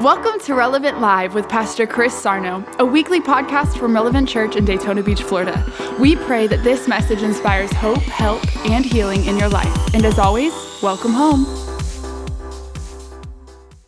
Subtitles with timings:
[0.00, 4.64] Welcome to Relevant Live with Pastor Chris Sarno, a weekly podcast from Relevant Church in
[4.64, 5.64] Daytona Beach, Florida.
[6.00, 9.94] We pray that this message inspires hope, help, and healing in your life.
[9.94, 10.52] And as always,
[10.82, 11.46] welcome home.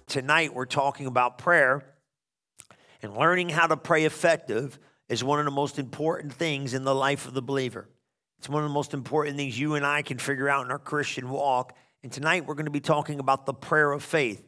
[0.06, 1.84] Tonight, we're talking about prayer,
[3.02, 4.79] and learning how to pray effective
[5.09, 7.88] is one of the most important things in the life of the believer.
[8.38, 10.79] It's one of the most important things you and I can figure out in our
[10.79, 11.77] Christian walk.
[12.04, 14.45] And tonight, we're going to be talking about the prayer of faith.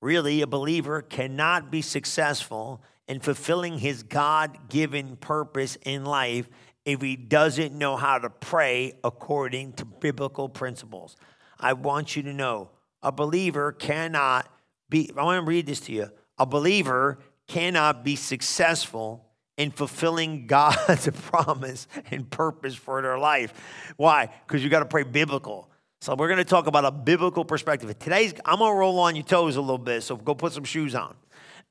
[0.00, 6.48] Really, a believer cannot be successful in fulfilling his God given purpose in life
[6.84, 11.16] if he doesn't know how to pray according to biblical principles.
[11.58, 12.70] I want you to know
[13.02, 14.48] a believer cannot
[14.88, 16.10] be, I want to read this to you.
[16.38, 19.26] A believer cannot be successful
[19.56, 23.52] in fulfilling God's promise and purpose for their life.
[23.96, 24.30] Why?
[24.46, 25.70] Because you got to pray biblical.
[26.00, 27.98] So we're going to talk about a biblical perspective.
[27.98, 30.64] Today's I'm going to roll on your toes a little bit, so go put some
[30.64, 31.16] shoes on.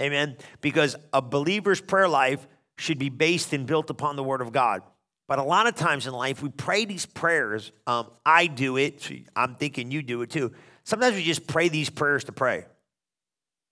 [0.01, 0.37] Amen.
[0.61, 2.45] Because a believer's prayer life
[2.77, 4.83] should be based and built upon the word of God.
[5.27, 7.71] But a lot of times in life, we pray these prayers.
[7.85, 9.09] Um, I do it.
[9.35, 10.53] I'm thinking you do it too.
[10.83, 12.65] Sometimes we just pray these prayers to pray.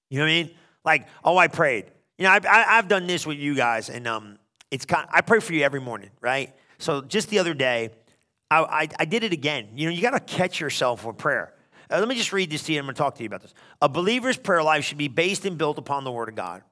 [0.10, 0.52] You know what I mean?
[0.84, 1.86] Like, oh, I prayed.
[2.18, 4.38] You know, I've, I've done this with you guys, and um,
[4.72, 5.06] it's kind.
[5.08, 6.54] Of, I pray for you every morning, right?
[6.78, 7.92] So just the other day,
[8.56, 9.70] I, I, I did it again.
[9.76, 11.54] You know, you got to catch yourself with prayer.
[11.92, 12.80] Uh, let me just read this to you.
[12.80, 13.54] I'm going to talk to you about this.
[13.82, 16.64] A believer's prayer life should be based and built upon the Word of God.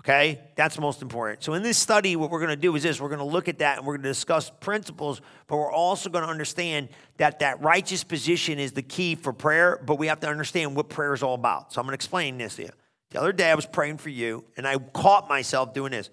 [0.00, 0.40] Okay?
[0.56, 1.44] That's most important.
[1.44, 3.48] So, in this study, what we're going to do is this we're going to look
[3.48, 7.38] at that and we're going to discuss principles, but we're also going to understand that
[7.38, 11.14] that righteous position is the key for prayer, but we have to understand what prayer
[11.14, 11.72] is all about.
[11.72, 12.70] So, I'm going to explain this to you.
[13.10, 16.10] The other day, I was praying for you, and I caught myself doing this.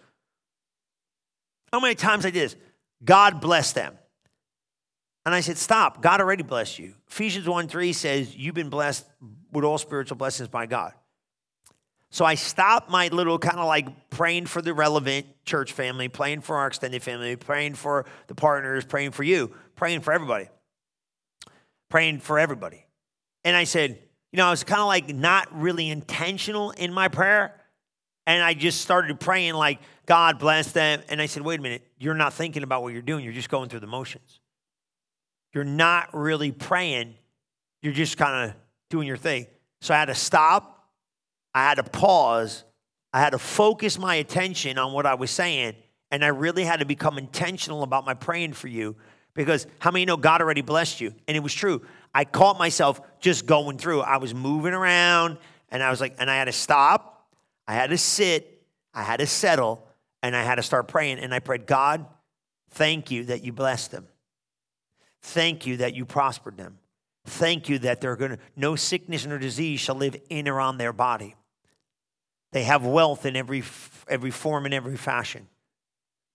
[1.74, 2.56] How many times I did this?
[3.04, 3.99] God bless them.
[5.30, 6.02] And I said, Stop.
[6.02, 6.96] God already blessed you.
[7.08, 9.06] Ephesians 1 3 says, You've been blessed
[9.52, 10.94] with all spiritual blessings by God.
[12.10, 16.42] So I stopped my little kind of like praying for the relevant church family, praying
[16.42, 20.50] for our extended family, praying for the partners, praying for you, praying for everybody.
[21.90, 22.88] Praying for everybody.
[23.46, 24.00] And I said,
[24.32, 27.54] you know, I was kind of like not really intentional in my prayer.
[28.26, 29.78] And I just started praying like,
[30.08, 31.04] God bless them.
[31.08, 33.24] And I said, wait a minute, you're not thinking about what you're doing.
[33.24, 34.39] You're just going through the motions.
[35.54, 37.16] You're not really praying.
[37.82, 38.56] You're just kind of
[38.90, 39.48] doing your thing.
[39.82, 40.80] So I had to stop
[41.54, 42.64] I had to pause.
[43.14, 45.76] I had to focus my attention on what I was saying.
[46.12, 48.96] And I really had to become intentional about my praying for you
[49.34, 51.14] because how many know God already blessed you?
[51.28, 51.82] And it was true.
[52.14, 54.02] I caught myself just going through.
[54.02, 55.38] I was moving around
[55.70, 57.28] and I was like, and I had to stop.
[57.68, 58.64] I had to sit.
[58.94, 59.88] I had to settle
[60.24, 61.20] and I had to start praying.
[61.20, 62.06] And I prayed, God,
[62.72, 64.08] thank you that you blessed them.
[65.22, 66.78] Thank you that you prospered them.
[67.26, 70.78] Thank you that they're going to, no sickness nor disease shall live in or on
[70.78, 71.36] their body.
[72.52, 73.64] They have wealth in every,
[74.08, 75.48] every form and every fashion.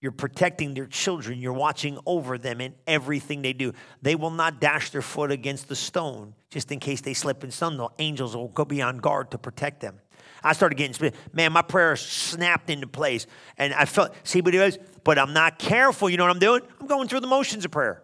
[0.00, 1.38] You're protecting their children.
[1.38, 3.72] You're watching over them in everything they do.
[4.02, 7.52] They will not dash their foot against the stone just in case they slip and
[7.52, 7.90] stumble.
[7.98, 9.98] Angels will go be on guard to protect them.
[10.42, 13.26] I started getting, man, my prayer snapped into place.
[13.56, 14.78] And I felt, see what it is?
[15.02, 16.10] But I'm not careful.
[16.10, 16.60] You know what I'm doing?
[16.80, 18.03] I'm going through the motions of prayer.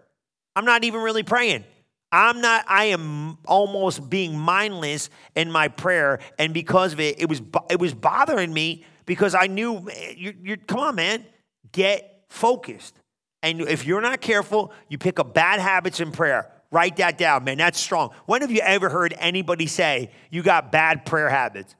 [0.60, 1.65] I'm not even really praying.
[2.12, 6.21] I'm not, I am almost being mindless in my prayer.
[6.38, 7.41] And because of it, it was,
[7.71, 11.25] it was bothering me because I knew, you you come on, man,
[11.72, 12.94] get focused.
[13.43, 16.53] And if you're not careful, you pick up bad habits in prayer.
[16.70, 17.56] Write that down, man.
[17.56, 18.10] That's strong.
[18.26, 21.75] When have you ever heard anybody say you got bad prayer habits?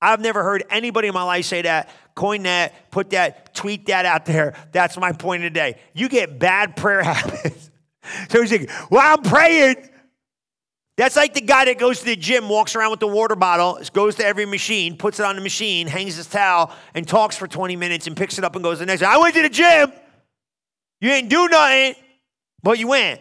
[0.00, 1.90] I've never heard anybody in my life say that.
[2.14, 4.54] Coin that, put that, tweet that out there.
[4.72, 5.76] That's my point today.
[5.92, 7.68] You get bad prayer habits.
[8.28, 9.76] So he's like, well, I'm praying.
[10.96, 13.80] That's like the guy that goes to the gym, walks around with the water bottle,
[13.92, 17.48] goes to every machine, puts it on the machine, hangs his towel, and talks for
[17.48, 19.06] 20 minutes and picks it up and goes the next day.
[19.06, 19.92] I went to the gym.
[21.00, 21.94] You didn't do nothing,
[22.62, 23.20] but you went.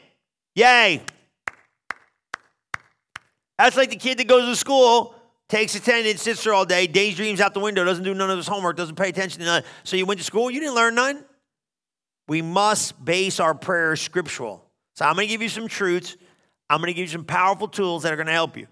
[0.55, 1.01] Yay.
[3.57, 5.15] That's like the kid that goes to school,
[5.47, 8.47] takes attendance, sits there all day, daydreams out the window, doesn't do none of his
[8.47, 9.63] homework, doesn't pay attention to none.
[9.83, 11.23] So you went to school, you didn't learn none.
[12.27, 14.70] We must base our prayers scriptural.
[15.01, 16.15] So I'm going to give you some truths.
[16.69, 18.67] I'm going to give you some powerful tools that are going to help you.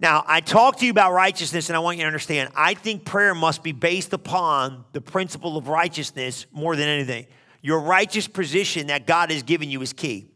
[0.00, 3.04] Now, I talked to you about righteousness, and I want you to understand I think
[3.04, 7.28] prayer must be based upon the principle of righteousness more than anything.
[7.60, 10.26] Your righteous position that God has given you is key.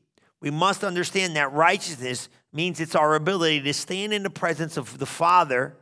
[0.41, 4.99] We must understand that righteousness means it's our ability to stand in the presence of
[4.99, 5.77] the Father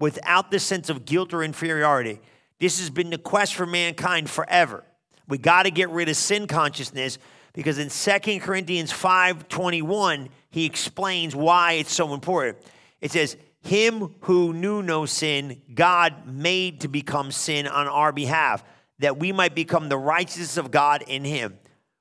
[0.00, 2.20] without the sense of guilt or inferiority.
[2.58, 4.82] This has been the quest for mankind forever.
[5.28, 7.18] We got to get rid of sin consciousness
[7.56, 12.58] because in 2 Corinthians 5:21 he explains why it's so important.
[13.00, 18.62] It says, him who knew no sin, God made to become sin on our behalf,
[19.00, 21.58] that we might become the righteousness of God in him.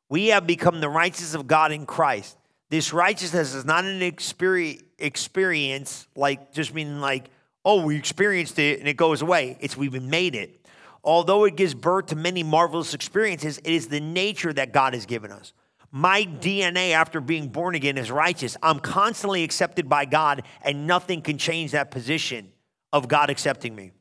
[0.08, 2.38] We have become the righteousness of God in Christ.
[2.70, 7.30] This righteousness is not an experience like just meaning like,
[7.64, 9.58] oh, we experienced it and it goes away.
[9.60, 10.65] It's we've been made it.
[11.06, 15.06] Although it gives birth to many marvelous experiences, it is the nature that God has
[15.06, 15.54] given us.
[15.92, 18.58] My DNA after being born again is righteous.
[18.62, 22.52] I'm constantly accepted by God, and nothing can change that position
[22.92, 23.92] of God accepting me.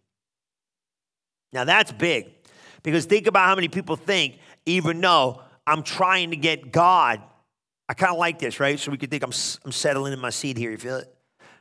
[1.52, 2.32] Now, that's big
[2.82, 7.22] because think about how many people think, even though I'm trying to get God,
[7.88, 8.80] I kind of like this, right?
[8.80, 9.32] So we could think I'm,
[9.64, 10.70] I'm settling in my seat here.
[10.70, 11.14] You feel it?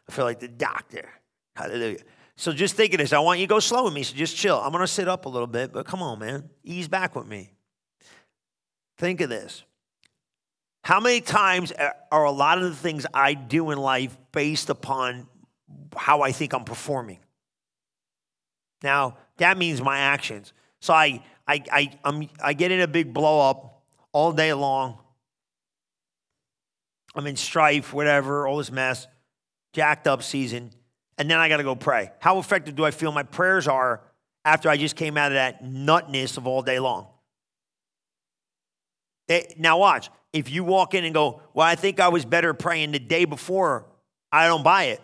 [0.10, 1.10] I feel like the doctor.
[1.56, 2.00] Hallelujah.
[2.36, 3.14] So just think of this.
[3.14, 4.60] I want you to go slow with me, so just chill.
[4.60, 6.50] I'm going to sit up a little bit, but come on, man.
[6.64, 7.52] Ease back with me.
[8.98, 9.64] Think of this.
[10.84, 11.72] How many times
[12.12, 15.28] are a lot of the things I do in life based upon
[15.96, 17.20] how I think I'm performing?
[18.82, 20.52] Now, that means my actions.
[20.82, 25.00] So I, I, I, I'm, I get in a big blow up all day long.
[27.16, 29.08] I'm in strife, whatever, all this mess,
[29.72, 30.72] jacked up season,
[31.18, 32.12] and then I got to go pray.
[32.20, 34.02] How effective do I feel my prayers are
[34.46, 37.08] after I just came out of that nutness of all day long?
[39.28, 42.54] It, now, watch if you walk in and go, Well, I think I was better
[42.54, 43.86] praying the day before,
[44.32, 45.02] I don't buy it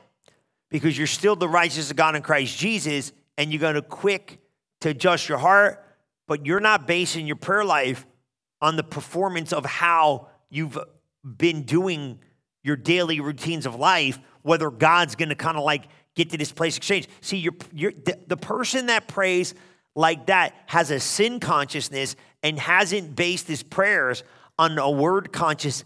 [0.70, 4.40] because you're still the righteous of God in Christ Jesus and you're going to quick
[4.82, 5.86] to adjust your heart,
[6.28, 8.06] but you're not basing your prayer life
[8.62, 10.78] on the performance of how you've
[11.24, 12.20] been doing
[12.64, 15.84] your daily routines of life, whether God's going to kind of like
[16.16, 17.08] get to this place exchange.
[17.22, 19.54] See, you're, you're, the, the person that prays
[19.96, 24.24] like that has a sin consciousness and hasn't based his prayers
[24.58, 25.84] on a word conscious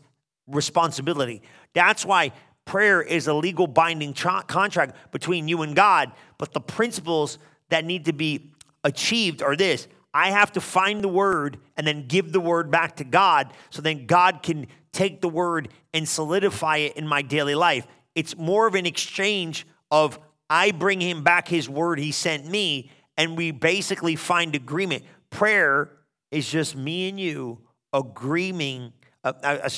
[0.48, 1.42] responsibility.
[1.74, 2.32] That's why
[2.66, 6.12] prayer is a legal binding contract between you and God.
[6.38, 7.38] But the principles
[7.70, 8.52] that need to be
[8.84, 12.98] achieved are this I have to find the word and then give the word back
[12.98, 17.56] to God so then God can take the word and solidify it in my daily
[17.56, 17.88] life.
[18.14, 20.20] It's more of an exchange of
[20.50, 25.04] I bring him back his word he sent me, and we basically find agreement.
[25.30, 25.92] Prayer
[26.32, 27.60] is just me and you
[27.94, 28.92] agreeing,
[29.24, 29.70] uh, uh,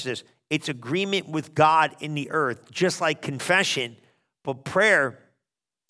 [0.50, 3.98] it's agreement with God in the earth, just like confession.
[4.46, 5.20] But prayer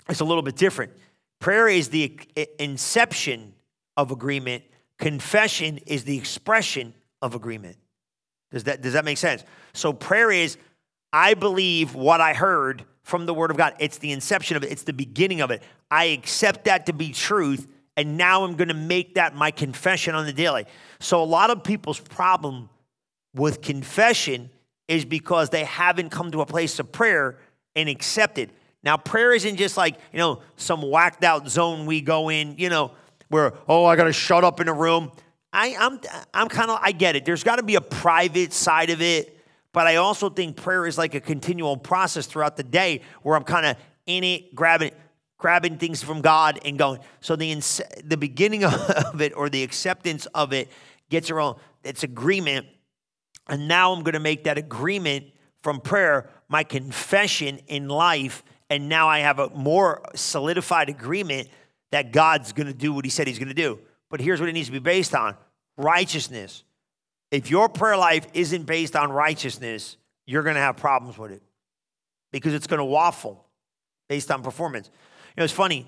[0.09, 0.93] is a little bit different.
[1.39, 2.19] Prayer is the
[2.57, 3.53] inception
[3.95, 4.63] of agreement,
[4.97, 7.77] confession is the expression of agreement.
[8.49, 9.43] Does that, does that make sense?
[9.73, 10.57] So prayer is,
[11.13, 13.75] I believe what I heard from the Word of God.
[13.79, 15.63] It's the inception of it, it's the beginning of it.
[15.89, 20.15] I accept that to be truth, and now I'm going to make that my confession
[20.15, 20.65] on the daily.
[20.99, 22.67] So, a lot of people's problem
[23.33, 24.49] with confession
[24.87, 27.37] is because they haven't come to a place of prayer
[27.75, 28.51] and accepted.
[28.83, 32.69] Now, prayer isn't just like, you know, some whacked out zone we go in, you
[32.69, 32.91] know,
[33.29, 35.11] where, oh, I got to shut up in a room.
[35.53, 35.99] I, I'm,
[36.33, 37.25] I'm kind of, I get it.
[37.25, 39.34] There's got to be a private side of it,
[39.75, 43.43] but I also think prayer is like a continual process throughout the day where I'm
[43.43, 43.75] kind of
[44.05, 44.91] in it, grabbing
[45.37, 47.01] grabbing things from God and going.
[47.19, 47.53] So the
[48.01, 50.71] the beginning of it or the acceptance of it
[51.09, 51.59] gets around.
[51.83, 52.67] It's agreement,
[53.49, 55.25] and now I'm going to make that agreement
[55.61, 61.49] from prayer my confession in life, and now I have a more solidified agreement
[61.91, 63.77] that God's going to do what He said He's going to do.
[64.09, 65.35] But here's what it needs to be based on:
[65.75, 66.63] righteousness.
[67.31, 71.41] If your prayer life isn't based on righteousness, you're going to have problems with it
[72.31, 73.45] because it's going to waffle
[74.07, 74.89] based on performance.
[75.35, 75.87] You know, it's funny.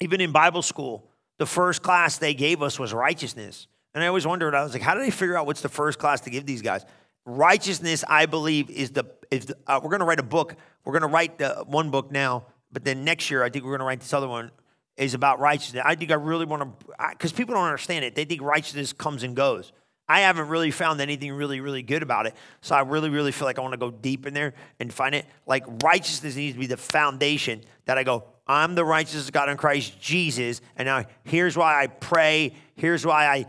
[0.00, 3.66] Even in Bible school, the first class they gave us was righteousness.
[3.94, 5.98] And I always wondered, I was like, how do they figure out what's the first
[5.98, 6.84] class to give these guys?
[7.24, 10.54] Righteousness, I believe, is the, is the uh, we're going to write a book.
[10.84, 13.72] We're going to write the, one book now, but then next year, I think we're
[13.72, 14.50] going to write this other one
[14.96, 15.82] is about righteousness.
[15.86, 18.14] I think I really want to, because people don't understand it.
[18.14, 19.72] They think righteousness comes and goes.
[20.08, 22.34] I haven't really found anything really, really good about it.
[22.62, 25.14] So I really, really feel like I want to go deep in there and find
[25.14, 25.26] it.
[25.46, 29.50] Like righteousness needs to be the foundation that I go, I'm the righteousness of God
[29.50, 30.62] in Christ Jesus.
[30.76, 32.54] And now here's why I pray.
[32.74, 33.46] Here's why I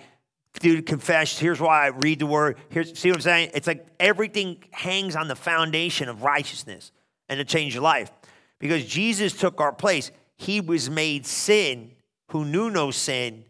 [0.60, 1.40] do confess.
[1.40, 2.58] Here's why I read the word.
[2.70, 3.52] Here's, see what I'm saying?
[3.54, 6.92] It's like everything hangs on the foundation of righteousness
[7.30, 8.12] and to change your life.
[8.60, 10.12] Because Jesus took our place.
[10.36, 11.92] He was made sin
[12.32, 13.46] who knew no sin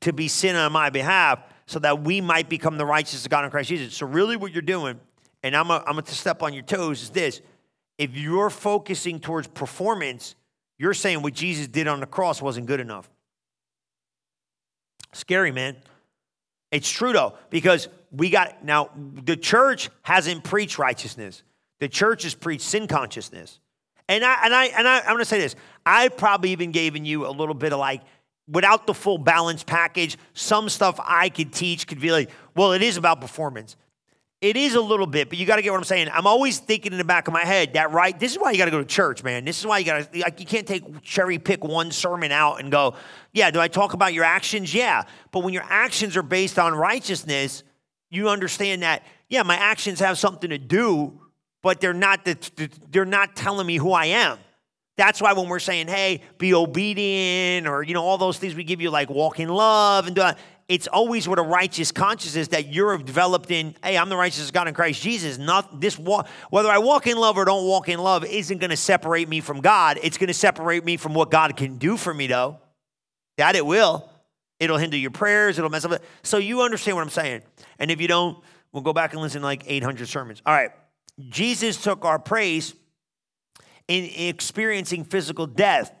[0.00, 3.44] to be sin on my behalf so that we might become the righteousness of God
[3.44, 3.94] in Christ Jesus.
[3.94, 5.00] So, really, what you're doing,
[5.42, 7.40] and I'm going to step on your toes, is this
[7.98, 10.34] if you're focusing towards performance,
[10.78, 13.08] you're saying what Jesus did on the cross wasn't good enough.
[15.12, 15.76] Scary, man.
[16.72, 21.44] It's true though, because we got now the church hasn't preached righteousness.
[21.78, 23.60] The church has preached sin consciousness.
[24.08, 25.54] And I and I and I, I'm gonna say this.
[25.86, 28.02] I probably even given you a little bit of like
[28.48, 32.82] without the full balance package, some stuff I could teach could be like, well, it
[32.82, 33.76] is about performance.
[34.40, 36.10] It is a little bit, but you got to get what I'm saying.
[36.12, 38.18] I'm always thinking in the back of my head that right.
[38.18, 39.46] This is why you got to go to church, man.
[39.46, 42.60] This is why you got to like you can't take cherry pick one sermon out
[42.60, 42.94] and go,
[43.32, 43.50] yeah.
[43.50, 44.74] Do I talk about your actions?
[44.74, 47.62] Yeah, but when your actions are based on righteousness,
[48.10, 51.20] you understand that yeah, my actions have something to do,
[51.62, 52.36] but they're not the,
[52.90, 54.38] they're not telling me who I am.
[54.96, 58.64] That's why when we're saying, hey, be obedient, or you know, all those things we
[58.64, 62.48] give you, like walk in love and do that, it's always with a righteous consciousness
[62.48, 65.36] that you're developed in, hey, I'm the righteous God in Christ Jesus.
[65.36, 68.76] Not this walk, whether I walk in love or don't walk in love isn't to
[68.76, 69.98] separate me from God.
[70.02, 72.60] It's to separate me from what God can do for me, though.
[73.36, 74.08] That it will.
[74.60, 76.00] It'll hinder your prayers, it'll mess up.
[76.22, 77.42] So you understand what I'm saying.
[77.78, 78.38] And if you don't,
[78.72, 80.40] we'll go back and listen to like 800 sermons.
[80.46, 80.70] All right.
[81.28, 82.74] Jesus took our praise
[83.88, 85.92] in experiencing physical death.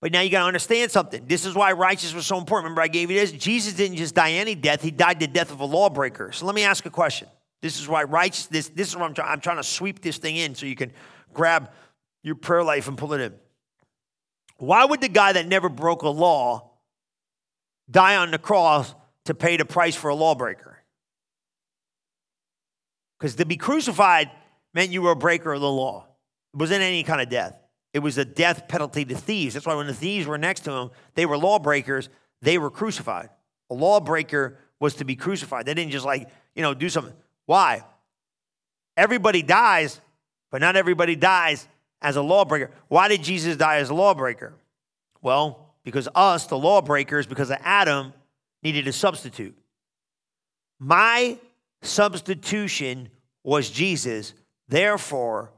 [0.00, 1.24] But now you got to understand something.
[1.26, 2.66] This is why righteousness was so important.
[2.66, 3.32] Remember, I gave you this.
[3.32, 6.32] Jesus didn't just die any death, he died the death of a lawbreaker.
[6.32, 7.28] So let me ask a question.
[7.60, 9.32] This is why righteousness, this is what I'm trying.
[9.32, 10.92] I'm trying to sweep this thing in so you can
[11.34, 11.70] grab
[12.22, 13.34] your prayer life and pull it in.
[14.58, 16.70] Why would the guy that never broke a law
[17.90, 18.94] die on the cross
[19.24, 20.78] to pay the price for a lawbreaker?
[23.18, 24.30] Because to be crucified
[24.74, 26.07] meant you were a breaker of the law.
[26.54, 27.54] Wasn't any kind of death.
[27.94, 29.54] It was a death penalty to thieves.
[29.54, 32.08] That's why when the thieves were next to him, they were lawbreakers,
[32.42, 33.30] they were crucified.
[33.70, 35.66] A lawbreaker was to be crucified.
[35.66, 37.14] They didn't just like, you know, do something.
[37.46, 37.84] Why?
[38.96, 40.00] Everybody dies,
[40.50, 41.66] but not everybody dies
[42.00, 42.70] as a lawbreaker.
[42.88, 44.54] Why did Jesus die as a lawbreaker?
[45.22, 48.12] Well, because us, the lawbreakers, because of Adam,
[48.62, 49.56] needed a substitute.
[50.78, 51.38] My
[51.82, 53.08] substitution
[53.42, 54.34] was Jesus.
[54.68, 55.50] Therefore,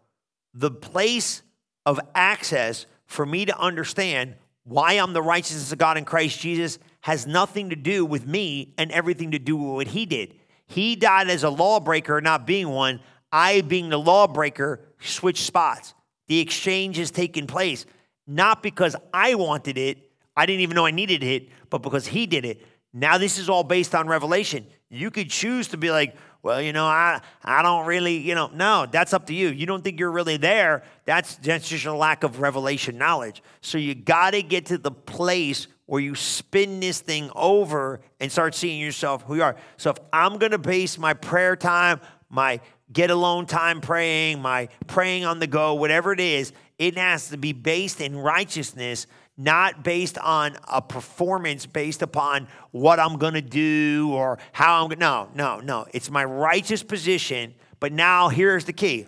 [0.55, 1.43] the place
[1.87, 6.79] of access for me to understand why I'm the righteousness of God in Christ Jesus
[7.01, 10.35] has nothing to do with me and everything to do with what he did.
[10.67, 13.01] He died as a lawbreaker, not being one.
[13.33, 15.95] I, being the lawbreaker, switched spots.
[16.29, 17.87] The exchange has taken place,
[18.27, 22.27] not because I wanted it, I didn't even know I needed it, but because he
[22.27, 22.65] did it.
[22.93, 24.67] Now, this is all based on revelation.
[24.89, 28.51] You could choose to be like, well, you know, I, I don't really, you know,
[28.53, 29.49] no, that's up to you.
[29.49, 30.83] You don't think you're really there.
[31.05, 33.43] That's, that's just a lack of revelation knowledge.
[33.61, 38.31] So you got to get to the place where you spin this thing over and
[38.33, 39.57] start seeing yourself who you are.
[39.77, 42.61] So if I'm going to base my prayer time, my
[42.93, 47.37] get alone time praying, my praying on the go, whatever it is, it has to
[47.37, 49.07] be based in righteousness
[49.41, 54.91] not based on a performance based upon what I'm going to do or how I'm
[54.91, 54.97] to.
[54.97, 55.87] No, no, no.
[55.95, 57.55] It's my righteous position.
[57.81, 59.07] But now here's the key.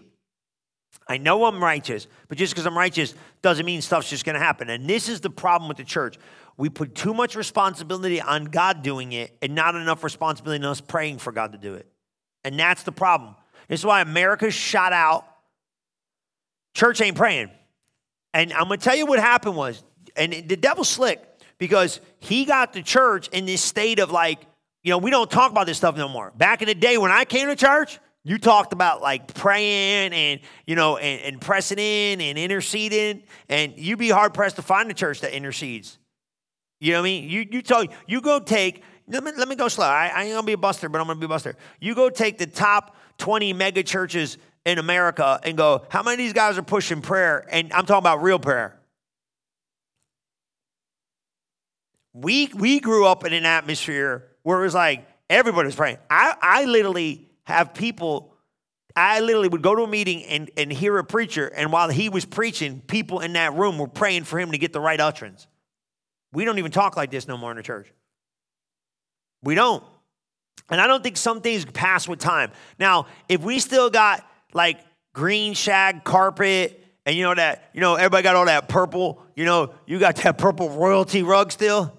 [1.06, 4.40] I know I'm righteous, but just because I'm righteous doesn't mean stuff's just going to
[4.40, 4.70] happen.
[4.70, 6.16] And this is the problem with the church.
[6.56, 10.80] We put too much responsibility on God doing it and not enough responsibility on us
[10.80, 11.86] praying for God to do it.
[12.44, 13.34] And that's the problem.
[13.68, 15.26] This is why America's shot out.
[16.74, 17.50] Church ain't praying.
[18.32, 19.82] And I'm going to tell you what happened was
[20.16, 21.22] and the devil's slick
[21.58, 24.40] because he got the church in this state of like,
[24.82, 26.32] you know, we don't talk about this stuff no more.
[26.36, 30.40] Back in the day when I came to church, you talked about like praying and
[30.66, 34.90] you know and, and pressing in and interceding, and you'd be hard pressed to find
[34.90, 35.98] a church that intercedes.
[36.80, 37.30] You know what I mean?
[37.30, 38.82] You you tell you go take.
[39.08, 39.86] Let me let me go slow.
[39.86, 41.56] I, I ain't gonna be a buster, but I'm gonna be a buster.
[41.80, 46.18] You go take the top 20 mega churches in America and go, how many of
[46.18, 47.44] these guys are pushing prayer?
[47.50, 48.78] And I'm talking about real prayer.
[52.12, 55.98] We we grew up in an atmosphere where it was like everybody was praying.
[56.10, 58.34] I, I literally have people,
[58.94, 62.08] I literally would go to a meeting and, and hear a preacher, and while he
[62.08, 65.46] was preaching, people in that room were praying for him to get the right utterance.
[66.32, 67.92] We don't even talk like this no more in the church.
[69.42, 69.82] We don't.
[70.70, 72.52] And I don't think some things pass with time.
[72.78, 74.80] Now, if we still got like
[75.12, 79.44] green shag carpet and you know that, you know, everybody got all that purple, you
[79.44, 81.98] know, you got that purple royalty rug still.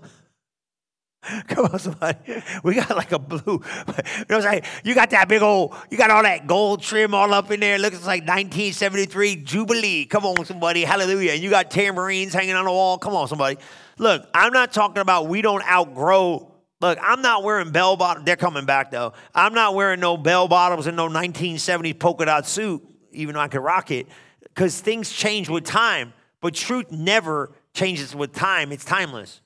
[1.48, 2.18] Come on, somebody.
[2.64, 3.42] We got like a blue.
[4.24, 4.64] You know what I'm saying?
[4.84, 7.76] You got that big old, you got all that gold trim all up in there.
[7.76, 10.06] It looks like 1973 Jubilee.
[10.06, 10.84] Come on, somebody.
[10.84, 11.34] Hallelujah.
[11.34, 12.98] And you got tambourines hanging on the wall.
[12.98, 13.58] Come on, somebody.
[13.98, 16.52] Look, I'm not talking about we don't outgrow.
[16.82, 18.26] Look, I'm not wearing bell bottoms.
[18.26, 19.14] They're coming back though.
[19.34, 23.48] I'm not wearing no bell bottoms and no 1970s polka dot suit, even though I
[23.48, 24.08] could rock it,
[24.42, 26.14] because things change with time.
[26.42, 28.72] But truth never changes with time.
[28.72, 29.42] It's timeless.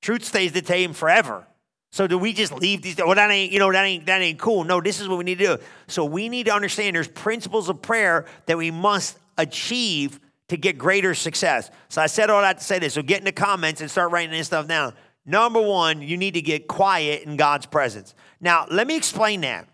[0.00, 1.46] Truth stays the same forever.
[1.90, 2.96] So do we just leave these?
[2.96, 4.64] Well, that ain't you know that ain't that ain't cool.
[4.64, 5.62] No, this is what we need to do.
[5.86, 10.78] So we need to understand there's principles of prayer that we must achieve to get
[10.78, 11.70] greater success.
[11.88, 12.94] So I said all that to say this.
[12.94, 14.94] So get in the comments and start writing this stuff down.
[15.24, 18.14] Number one, you need to get quiet in God's presence.
[18.40, 19.68] Now, let me explain that.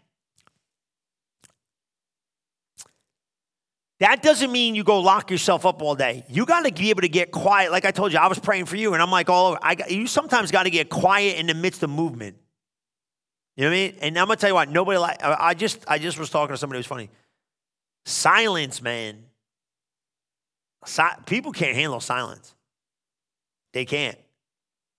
[4.05, 6.27] That doesn't mean you go lock yourself up all day.
[6.29, 7.73] You got to be able to get quiet.
[7.73, 9.59] Like I told you, I was praying for you, and I'm like all over.
[9.63, 12.37] I got, you sometimes got to get quiet in the midst of movement.
[13.57, 13.95] You know what I mean?
[14.03, 14.69] And I'm gonna tell you what.
[14.69, 15.23] Nobody like.
[15.23, 17.09] I just I just was talking to somebody who was funny.
[18.05, 19.25] Silence, man.
[20.85, 22.55] Si- people can't handle silence.
[23.73, 24.19] They can't.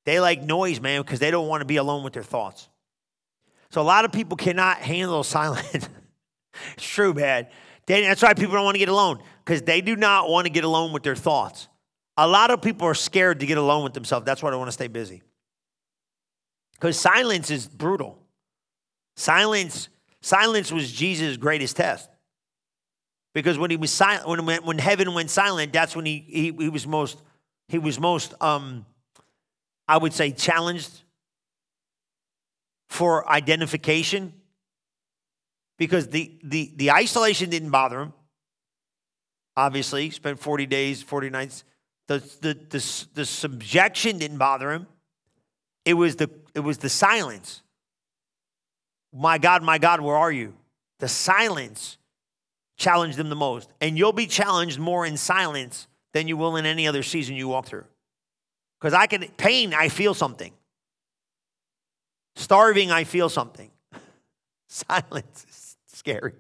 [0.06, 2.70] They like noise, man, because they don't want to be alone with their thoughts.
[3.70, 5.90] So a lot of people cannot handle silence.
[6.74, 7.46] it's true, man.
[7.88, 10.50] They, that's why people don't want to get alone, because they do not want to
[10.52, 11.68] get alone with their thoughts.
[12.18, 14.26] A lot of people are scared to get alone with themselves.
[14.26, 15.22] That's why they want to stay busy.
[16.74, 18.20] Because silence is brutal.
[19.16, 19.90] Silence,
[20.22, 22.10] silence was Jesus' greatest test.
[23.34, 26.70] Because when he was silent, when, when heaven went silent, that's when he, he, he
[26.70, 27.22] was most,
[27.68, 28.86] he was most, um,
[29.88, 31.02] I would say, challenged
[32.90, 34.34] for identification.
[35.78, 38.14] Because the, the, the isolation didn't bother him.
[39.58, 41.64] Obviously, spent 40 days, 40 nights.
[42.08, 44.88] The, the, the, the subjection didn't bother him.
[45.86, 47.62] It was the, it was the silence.
[49.14, 50.54] My God, my God, where are you?
[51.00, 51.98] The silence
[52.78, 53.70] challenged them the most.
[53.80, 57.48] And you'll be challenged more in silence than you will in any other season you
[57.48, 57.86] walk through.
[58.80, 60.54] Because I can, pain, I feel something.
[62.36, 63.72] Starving, I feel something.
[64.68, 65.46] Silence
[66.06, 66.34] scary.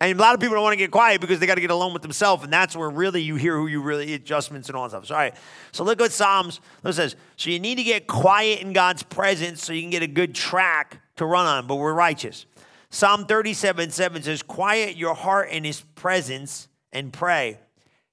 [0.00, 1.72] and a lot of people don't want to get quiet because they got to get
[1.72, 2.44] alone with themselves.
[2.44, 5.06] And that's where really you hear who you really, adjustments and all that stuff.
[5.06, 5.34] So, all right.
[5.72, 7.16] So look what Psalms it says.
[7.36, 10.34] So you need to get quiet in God's presence so you can get a good
[10.34, 12.46] track to run on, but we're righteous.
[12.90, 17.58] Psalm 37 7 says, Quiet your heart in his presence and pray.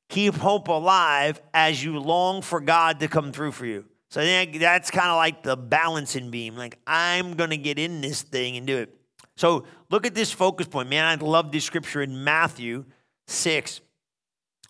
[0.10, 3.86] Keep hope alive as you long for God to come through for you.
[4.10, 6.56] So that's kind of like the balancing beam.
[6.56, 8.96] Like, I'm going to get in this thing and do it.
[9.44, 10.88] So look at this focus point.
[10.88, 12.86] Man, I love this scripture in Matthew
[13.28, 13.82] 6.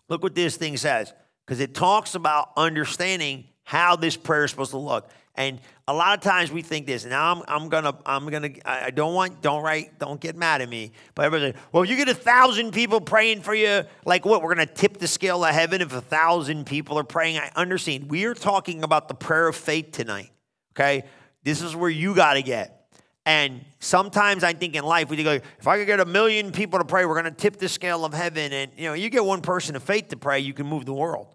[0.08, 1.14] Look what this thing says,
[1.46, 5.08] because it talks about understanding how this prayer is supposed to look.
[5.36, 7.04] And a lot of times we think this.
[7.04, 10.68] Now I'm, I'm gonna I'm gonna I don't want don't write don't get mad at
[10.68, 10.90] me.
[11.14, 14.42] But everybody, well, if you get a thousand people praying for you, like what?
[14.42, 17.38] We're gonna tip the scale of heaven if a thousand people are praying.
[17.38, 18.10] I understand.
[18.10, 20.32] We are talking about the prayer of faith tonight.
[20.72, 21.04] Okay,
[21.44, 22.83] this is where you got to get.
[23.26, 26.78] And sometimes I think in life we go, if I could get a million people
[26.78, 28.52] to pray, we're going to tip the scale of heaven.
[28.52, 30.92] And you know, you get one person of faith to pray, you can move the
[30.92, 31.34] world.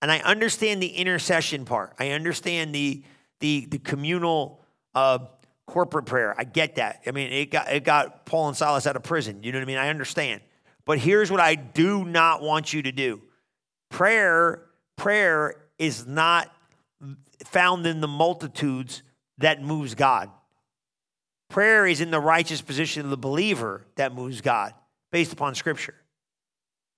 [0.00, 1.94] And I understand the intercession part.
[1.98, 3.02] I understand the
[3.40, 4.62] the the communal
[4.94, 5.18] uh,
[5.66, 6.34] corporate prayer.
[6.38, 7.02] I get that.
[7.06, 9.42] I mean, it got it got Paul and Silas out of prison.
[9.42, 9.78] You know what I mean?
[9.78, 10.42] I understand.
[10.84, 13.20] But here's what I do not want you to do.
[13.90, 14.62] Prayer
[14.96, 16.54] prayer is not
[17.44, 19.02] found in the multitudes
[19.38, 20.30] that moves God.
[21.48, 24.74] Prayer is in the righteous position of the believer that moves God
[25.12, 25.94] based upon scripture.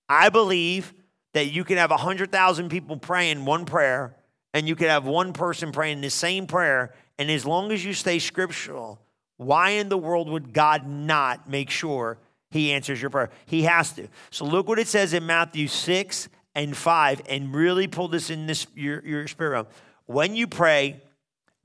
[0.08, 0.94] I believe
[1.34, 4.16] that you can have 100,000 people praying one prayer
[4.54, 6.94] and you could have one person praying the same prayer.
[7.18, 9.00] And as long as you stay scriptural,
[9.36, 12.18] why in the world would God not make sure
[12.50, 13.30] he answers your prayer?
[13.46, 14.08] He has to.
[14.30, 18.46] So look what it says in Matthew 6 and 5 and really pull this in
[18.46, 19.50] this your, your spirit.
[19.50, 19.66] Realm.
[20.06, 21.02] When you pray,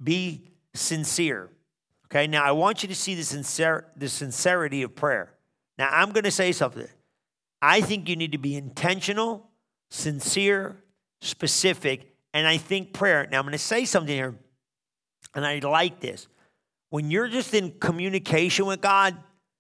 [0.04, 1.50] be sincere.
[2.14, 5.34] Okay, now I want you to see the, sincer- the sincerity of prayer.
[5.80, 6.88] Now I'm going to say something.
[7.60, 9.50] I think you need to be intentional
[9.90, 10.76] sincere,
[11.22, 13.28] specific, and I think prayer.
[13.32, 14.36] Now, I'm going to say something here,
[15.36, 16.28] and I like this.
[16.90, 19.16] When you're just in communication with God,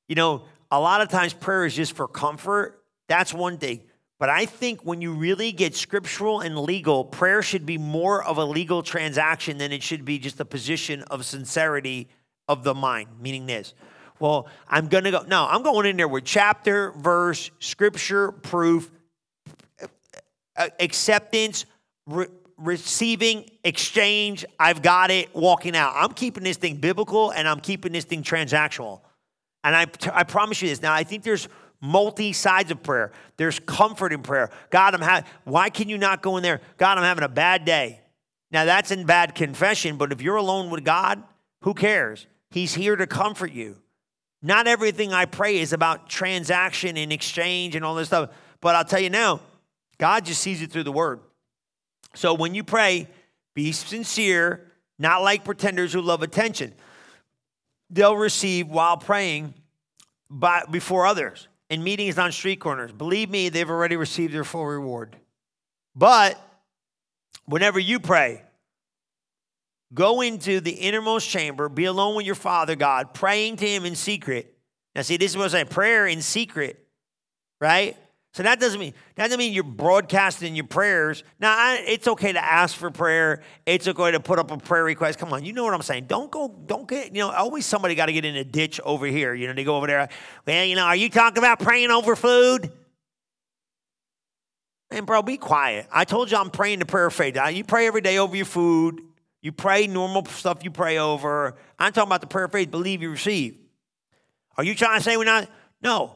[0.07, 2.83] you know, a lot of times prayer is just for comfort.
[3.07, 3.81] That's one thing.
[4.19, 8.37] But I think when you really get scriptural and legal, prayer should be more of
[8.37, 12.09] a legal transaction than it should be just a position of sincerity
[12.47, 13.73] of the mind, meaning this.
[14.19, 18.91] Well, I'm going to go, no, I'm going in there with chapter, verse, scripture, proof,
[20.79, 21.65] acceptance,
[22.05, 22.27] re-
[22.57, 24.45] receiving, exchange.
[24.59, 25.93] I've got it, walking out.
[25.95, 29.01] I'm keeping this thing biblical and I'm keeping this thing transactional.
[29.63, 30.81] And I, I promise you this.
[30.81, 31.47] Now, I think there's
[31.81, 33.11] multi sides of prayer.
[33.37, 34.49] There's comfort in prayer.
[34.69, 36.61] God, I'm ha- why can you not go in there?
[36.77, 37.99] God, I'm having a bad day.
[38.51, 41.23] Now, that's in bad confession, but if you're alone with God,
[41.61, 42.27] who cares?
[42.53, 43.77] He's here to comfort you.
[44.43, 48.29] Not everything I pray is about transaction and exchange and all this stuff.
[48.61, 49.39] But I'll tell you now,
[49.97, 51.19] God just sees it through the word.
[52.13, 53.07] So when you pray,
[53.55, 56.73] be sincere, not like pretenders who love attention.
[57.89, 59.55] They'll receive while praying
[60.29, 61.47] by, before others.
[61.73, 62.91] in meetings on street corners.
[62.91, 65.15] Believe me, they've already received their full reward.
[65.95, 66.39] But
[67.45, 68.43] whenever you pray,
[69.93, 73.95] go into the innermost chamber, be alone with your Father God, praying to Him in
[73.95, 74.55] secret.
[74.95, 76.85] Now, see, this is what I'm saying prayer in secret,
[77.59, 77.97] right?
[78.33, 81.23] So that doesn't mean that doesn't mean you're broadcasting your prayers.
[81.39, 83.43] Now I, it's okay to ask for prayer.
[83.67, 85.19] It's okay to put up a prayer request.
[85.19, 86.05] Come on, you know what I'm saying.
[86.07, 86.47] Don't go.
[86.65, 87.13] Don't get.
[87.13, 89.35] You know, always somebody got to get in a ditch over here.
[89.35, 90.09] You know, they go over there.
[90.47, 92.71] Well, you know, are you talking about praying over food?
[94.89, 95.87] And bro, be quiet.
[95.91, 97.37] I told you I'm praying the prayer of faith.
[97.51, 99.01] You pray every day over your food.
[99.43, 100.63] You pray normal stuff.
[100.63, 101.55] You pray over.
[101.77, 102.71] I'm talking about the prayer of faith.
[102.71, 103.59] Believe you receive.
[104.57, 105.49] Are you trying to say we're not?
[105.81, 106.15] No.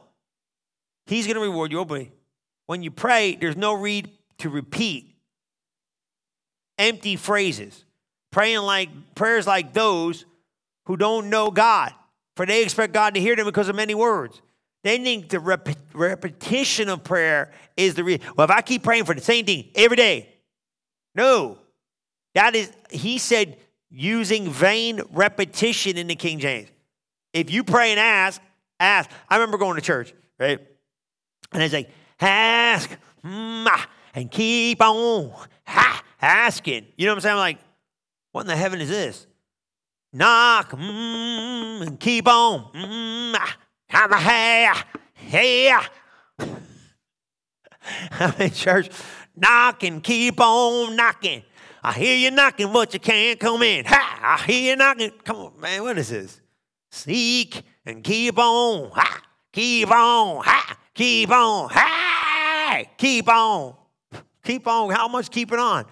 [1.06, 2.10] He's going to reward you openly.
[2.66, 5.14] When you pray, there's no need to repeat
[6.78, 7.84] empty phrases.
[8.30, 10.24] Praying like prayers like those
[10.86, 11.92] who don't know God,
[12.34, 14.40] for they expect God to hear them because of many words.
[14.84, 18.18] They think the rep- repetition of prayer is the real.
[18.36, 20.34] Well, if I keep praying for the same thing every day,
[21.14, 21.58] no.
[22.38, 23.56] That is, he said,
[23.90, 26.68] using vain repetition in the King James.
[27.32, 28.40] If you pray and ask,
[28.78, 29.10] ask.
[29.28, 30.60] I remember going to church, right?
[31.50, 35.32] And it's like, ask, and keep on
[36.22, 36.86] asking.
[36.96, 37.32] You know what I'm saying?
[37.32, 37.58] I'm like,
[38.30, 39.26] what in the heaven is this?
[40.12, 42.70] Knock, mm, and keep on.
[42.72, 43.36] Mm,
[43.88, 44.74] have a hair,
[45.14, 45.80] hair.
[48.12, 48.90] I'm in church.
[49.34, 51.42] Knock and keep on knocking.
[51.82, 53.84] I hear you knocking, but you can't come in.
[53.84, 54.38] Ha!
[54.38, 55.12] I hear you knocking.
[55.24, 56.40] Come on, man, what is this?
[56.90, 58.90] Seek and keep on.
[58.90, 59.22] Ha!
[59.52, 60.44] Keep on.
[60.44, 60.78] Ha!
[60.94, 61.70] Keep on.
[61.70, 62.90] Hey!
[62.96, 63.74] Keep on.
[64.44, 64.90] Keep on.
[64.90, 65.84] How much keep it on?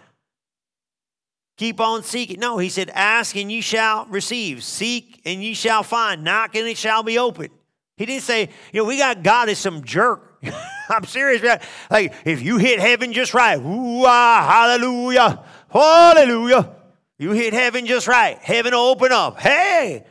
[1.57, 2.38] Keep on seeking.
[2.38, 4.62] No, he said, Ask and you shall receive.
[4.62, 6.22] Seek and you shall find.
[6.22, 7.49] Knock and it shall be open.
[7.96, 10.42] He didn't say, you know, we got God as some jerk.
[10.90, 11.61] I'm serious, man.
[11.90, 15.42] Like, if you hit heaven just right, ooh, ah, hallelujah,
[15.81, 16.71] hallelujah.
[17.19, 18.39] You hit heaven just right.
[18.39, 19.41] Heaven will open up.
[19.41, 20.05] Hey,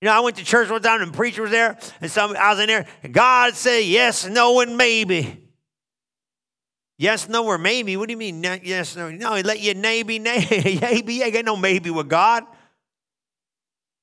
[0.00, 2.50] you know, I went to church one time and preacher was there, and some I
[2.50, 5.46] was in there, God said yes, no, and maybe.
[6.98, 7.96] Yes, no, or maybe.
[7.96, 8.42] What do you mean?
[8.42, 9.10] Yes, no.
[9.10, 11.14] No, he let you maybe, maybe.
[11.14, 12.44] You ain't got no maybe with God.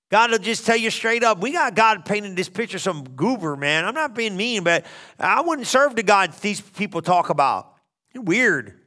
[0.09, 1.39] God will just tell you straight up.
[1.39, 3.85] We got God painting this picture some goober, man.
[3.85, 4.85] I'm not being mean, but
[5.19, 7.73] I wouldn't serve the God these people talk about.
[8.15, 8.79] Weird.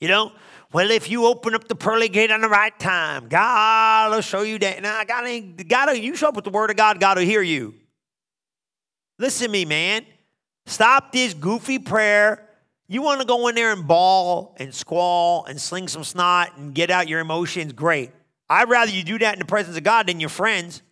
[0.00, 0.32] You know,
[0.74, 4.42] well, if you open up the pearly gate on the right time, God will show
[4.42, 4.82] you that.
[4.82, 7.42] Now, God ain't, God, you show up with the word of God, God will hear
[7.42, 7.74] you.
[9.16, 10.04] Listen to me, man.
[10.66, 12.48] Stop this goofy prayer.
[12.88, 16.74] You want to go in there and bawl and squall and sling some snot and
[16.74, 17.72] get out your emotions?
[17.72, 18.10] Great.
[18.50, 20.82] I'd rather you do that in the presence of God than your friends.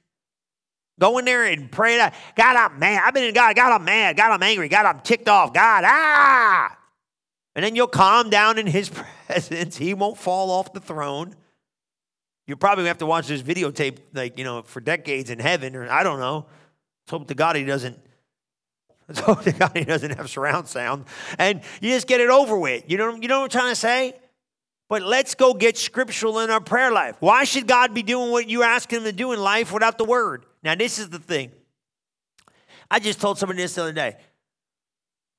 [1.00, 2.14] Go in there and pray that.
[2.36, 3.02] God, I'm mad.
[3.04, 3.56] I've been in God.
[3.56, 4.16] God, I'm mad.
[4.16, 4.68] God, I'm angry.
[4.68, 5.52] God, I'm ticked off.
[5.52, 6.78] God, ah.
[7.54, 8.90] And then you'll calm down in his
[9.26, 9.76] presence.
[9.76, 11.34] He won't fall off the throne.
[12.46, 15.88] You probably have to watch this videotape, like, you know, for decades in heaven, or
[15.88, 16.46] I don't know.
[17.04, 17.98] Let's hope to God he doesn't.
[19.08, 21.04] Let's hope to God he doesn't have surround sound.
[21.38, 22.84] And you just get it over with.
[22.88, 24.14] You know, you know what I'm trying to say?
[24.88, 27.16] But let's go get scriptural in our prayer life.
[27.20, 30.04] Why should God be doing what you ask him to do in life without the
[30.04, 30.44] word?
[30.62, 31.50] Now, this is the thing.
[32.90, 34.16] I just told somebody this the other day.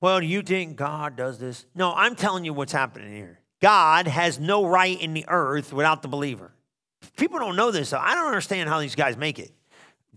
[0.04, 1.66] Well, you think God does this?
[1.74, 3.40] No, I'm telling you what's happening here.
[3.62, 6.52] God has no right in the earth without the believer.
[7.16, 9.54] People don't know this, so I don't understand how these guys make it.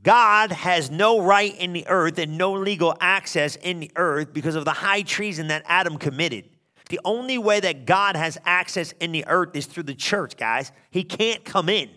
[0.03, 4.57] God has no right in the earth and no legal access in the earth because
[4.57, 6.47] of the high treason that Adam committed.
[6.89, 10.73] The only way that God has access in the earth is through the church, guys.
[10.91, 11.91] He can't come in.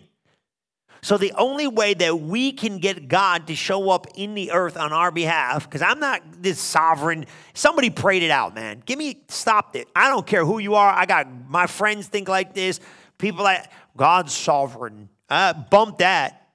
[1.02, 4.76] So the only way that we can get God to show up in the earth
[4.76, 7.26] on our behalf, because I'm not this sovereign.
[7.54, 8.82] Somebody prayed it out, man.
[8.84, 9.88] Give me stopped it.
[9.96, 10.92] I don't care who you are.
[10.92, 12.80] I got my friends think like this.
[13.18, 15.08] People like God's sovereign.
[15.28, 16.48] Uh, bump that.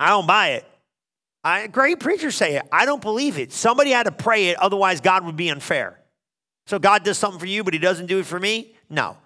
[0.00, 0.64] I don't buy it.
[1.44, 2.62] I, great preachers say it.
[2.70, 3.52] I don't believe it.
[3.52, 5.98] Somebody had to pray it, otherwise God would be unfair.
[6.66, 8.74] So God does something for you, but He doesn't do it for me.
[8.88, 9.16] No.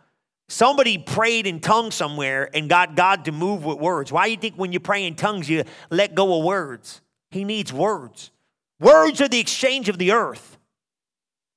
[0.48, 4.12] Somebody prayed in tongues somewhere and got God to move with words.
[4.12, 7.00] Why do you think when you pray in tongues, you let go of words?
[7.30, 8.30] He needs words.
[8.78, 10.56] Words are the exchange of the earth.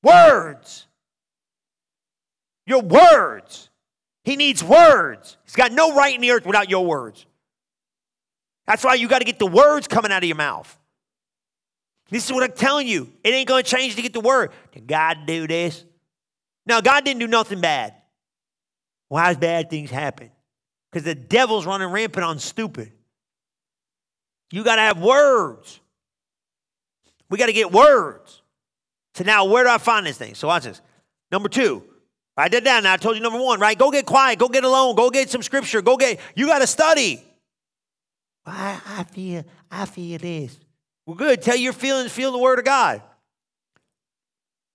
[0.02, 0.88] Words.
[2.66, 3.70] Your words.
[4.24, 5.38] He needs words.
[5.46, 7.26] He's got no right in the earth without your words.
[8.66, 10.78] That's why you got to get the words coming out of your mouth.
[12.10, 13.12] This is what I'm telling you.
[13.24, 14.52] It ain't going to change to get the word.
[14.72, 15.86] Did God do this?
[16.66, 17.94] No, God didn't do nothing bad.
[19.10, 20.32] Why bad things happen?
[20.92, 22.92] Because the devil's running rampant on stupid.
[24.52, 25.80] You got to have words.
[27.30, 28.42] We got to get words.
[29.16, 30.34] So now, where do I find this thing?
[30.36, 30.82] So watch this.
[31.32, 31.84] Number two,
[32.38, 32.84] write that down.
[32.84, 33.78] Now I told you number one, right?
[33.78, 34.40] Go get quiet.
[34.40, 34.96] Go get alone.
[34.96, 35.82] Go get some scripture.
[35.82, 36.20] Go get.
[36.36, 37.24] You got to study.
[38.46, 39.44] I, I feel.
[39.70, 40.58] I feel this.
[41.06, 41.42] Well, good.
[41.42, 42.12] Tell your feelings.
[42.12, 43.04] Feel the word of God.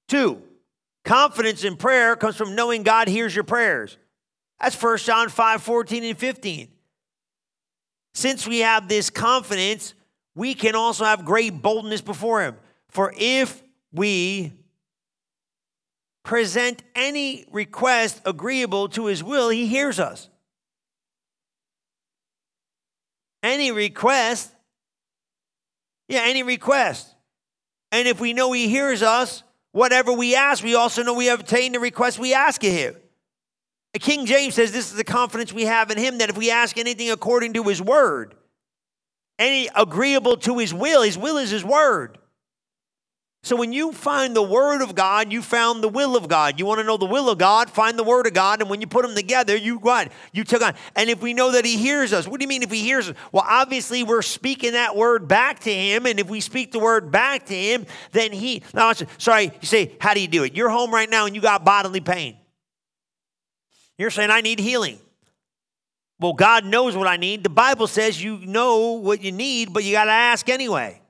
[0.09, 0.42] Two,
[1.05, 3.97] confidence in prayer comes from knowing God hears your prayers.
[4.61, 6.69] That's 1 John 5 14 and 15.
[8.14, 9.95] Since we have this confidence,
[10.35, 12.57] we can also have great boldness before Him.
[12.88, 13.62] For if
[13.93, 14.53] we
[16.23, 20.29] present any request agreeable to His will, He hears us.
[23.43, 24.51] Any request,
[26.09, 27.14] yeah, any request.
[27.93, 31.40] And if we know He hears us, whatever we ask, we also know we have
[31.40, 32.97] obtained the request we ask of Him.
[34.00, 36.76] King James says this is the confidence we have in him that if we ask
[36.76, 38.35] anything according to his word,
[39.38, 42.18] any agreeable to his will, his will is his word.
[43.44, 46.59] So when you find the word of God, you found the will of God.
[46.59, 48.80] You want to know the will of God, find the word of God, and when
[48.80, 50.11] you put them together, you what?
[50.33, 50.74] You took on.
[50.96, 53.11] And if we know that he hears us, what do you mean if he hears
[53.11, 53.16] us?
[53.33, 57.11] Well, obviously we're speaking that word back to him, and if we speak the word
[57.11, 60.57] back to him, then he now sorry, you say, how do you do it?
[60.57, 62.38] You're home right now and you got bodily pain.
[63.98, 64.98] You're saying, I need healing.
[66.20, 67.42] Well, God knows what I need.
[67.42, 71.00] The Bible says you know what you need, but you got to ask anyway.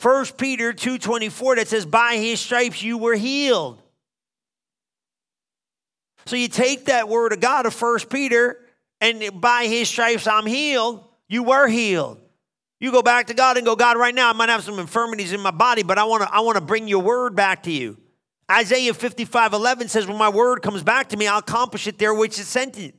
[0.00, 3.82] 1 Peter 2:24 that says by his stripes you were healed.
[6.26, 8.58] So you take that word of God of 1 Peter
[9.00, 12.20] and by his stripes I'm healed, you were healed.
[12.78, 15.32] You go back to God and go, God, right now I might have some infirmities
[15.32, 17.70] in my body, but I want to I want to bring your word back to
[17.70, 17.98] you.
[18.50, 22.12] Isaiah 55 11 says, When my word comes back to me, I'll accomplish it there
[22.12, 22.94] which it sent it.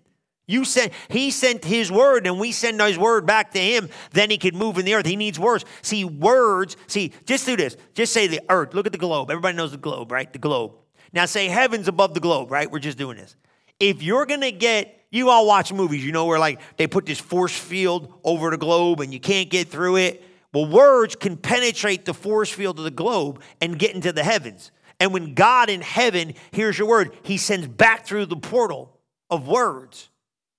[0.48, 3.90] You sent, he sent his word, and we send his word back to him.
[4.12, 5.06] Then he could move in the earth.
[5.06, 5.64] He needs words.
[5.82, 7.78] See, words, see, just do this.
[7.94, 8.74] Just say the earth.
[8.74, 9.30] Look at the globe.
[9.30, 10.32] Everybody knows the globe, right?
[10.32, 10.74] The globe.
[11.14, 12.70] Now say heaven's above the globe, right?
[12.70, 13.36] We're just doing this.
[13.80, 17.20] If you're gonna get, you all watch movies, you know, where like they put this
[17.20, 20.24] force field over the globe and you can't get through it.
[20.54, 24.72] Well, words can penetrate the force field of the globe and get into the heavens.
[25.02, 29.00] And when God in heaven hears your word, he sends back through the portal
[29.32, 30.12] of words.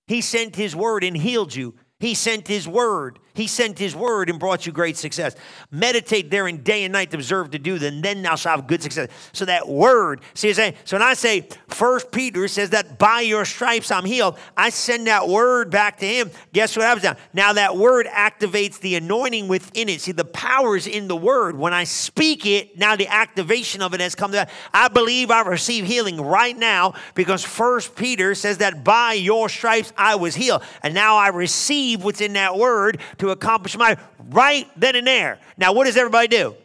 [0.09, 1.77] He sent his word and healed you.
[2.01, 3.21] He sent his word.
[3.35, 5.35] He sent his word and brought you great success.
[5.71, 8.83] Meditate therein day and night to observe to do, then then thou shalt have good
[8.83, 9.09] success.
[9.33, 12.99] So that word, see, what I'm saying so when I say First Peter says that
[12.99, 16.31] by your stripes I'm healed, I send that word back to him.
[16.53, 17.17] Guess what happens now?
[17.33, 20.01] Now that word activates the anointing within it.
[20.01, 21.57] See, the power is in the word.
[21.57, 25.41] When I speak it, now the activation of it has come to I believe I
[25.43, 30.63] receive healing right now because First Peter says that by your stripes I was healed.
[30.83, 33.97] And now I receive what's in that word to accomplish my
[34.31, 35.39] right then and there.
[35.57, 36.57] Now, what does everybody do?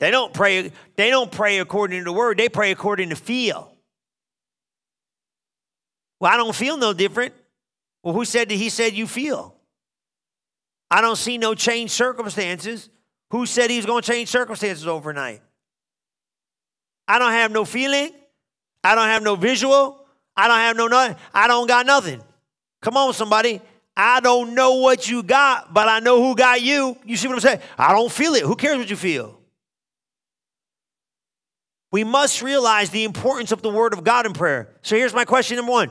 [0.00, 3.72] They don't pray, they don't pray according to the word, they pray according to feel.
[6.18, 7.32] Well, I don't feel no different.
[8.02, 9.54] Well, who said that he said you feel?
[10.90, 12.90] I don't see no changed circumstances.
[13.30, 15.42] Who said he's going to change circumstances overnight?
[17.06, 18.10] I don't have no feeling.
[18.82, 20.04] I don't have no visual.
[20.36, 21.16] I don't have no nothing.
[21.32, 22.20] I don't got nothing.
[22.80, 23.60] Come on, somebody.
[23.96, 26.96] I don't know what you got, but I know who got you.
[27.04, 27.60] You see what I'm saying?
[27.76, 28.42] I don't feel it.
[28.42, 29.38] Who cares what you feel?
[31.90, 34.70] We must realize the importance of the Word of God in prayer.
[34.80, 35.90] So here's my question number one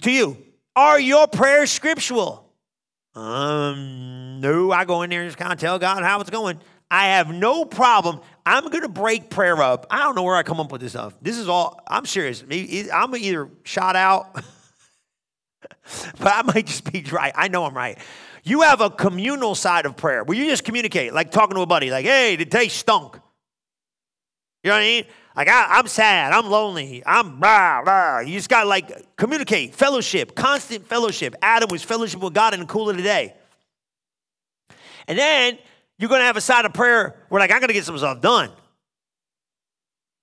[0.00, 0.38] to you
[0.74, 2.46] Are your prayers scriptural?
[3.14, 6.58] Um, no, I go in there and just kind of tell God how it's going.
[6.90, 8.20] I have no problem.
[8.46, 9.86] I'm going to break prayer up.
[9.90, 11.14] I don't know where I come up with this stuff.
[11.20, 12.42] This is all, I'm serious.
[12.42, 14.42] I'm either shot out.
[16.18, 17.32] but I might just be right.
[17.34, 17.98] I know I'm right.
[18.44, 21.66] You have a communal side of prayer where you just communicate, like talking to a
[21.66, 23.18] buddy, like, hey, the day stunk.
[24.62, 25.04] You know what I mean?
[25.36, 28.20] Like, I, am sad, I'm lonely, I'm blah, blah.
[28.20, 31.36] You just got to like communicate, fellowship, constant fellowship.
[31.42, 33.34] Adam was fellowship with God in the cool of the day.
[35.06, 35.58] And then
[35.98, 37.96] you're going to have a side of prayer where, like, I'm going to get some
[37.98, 38.50] stuff done.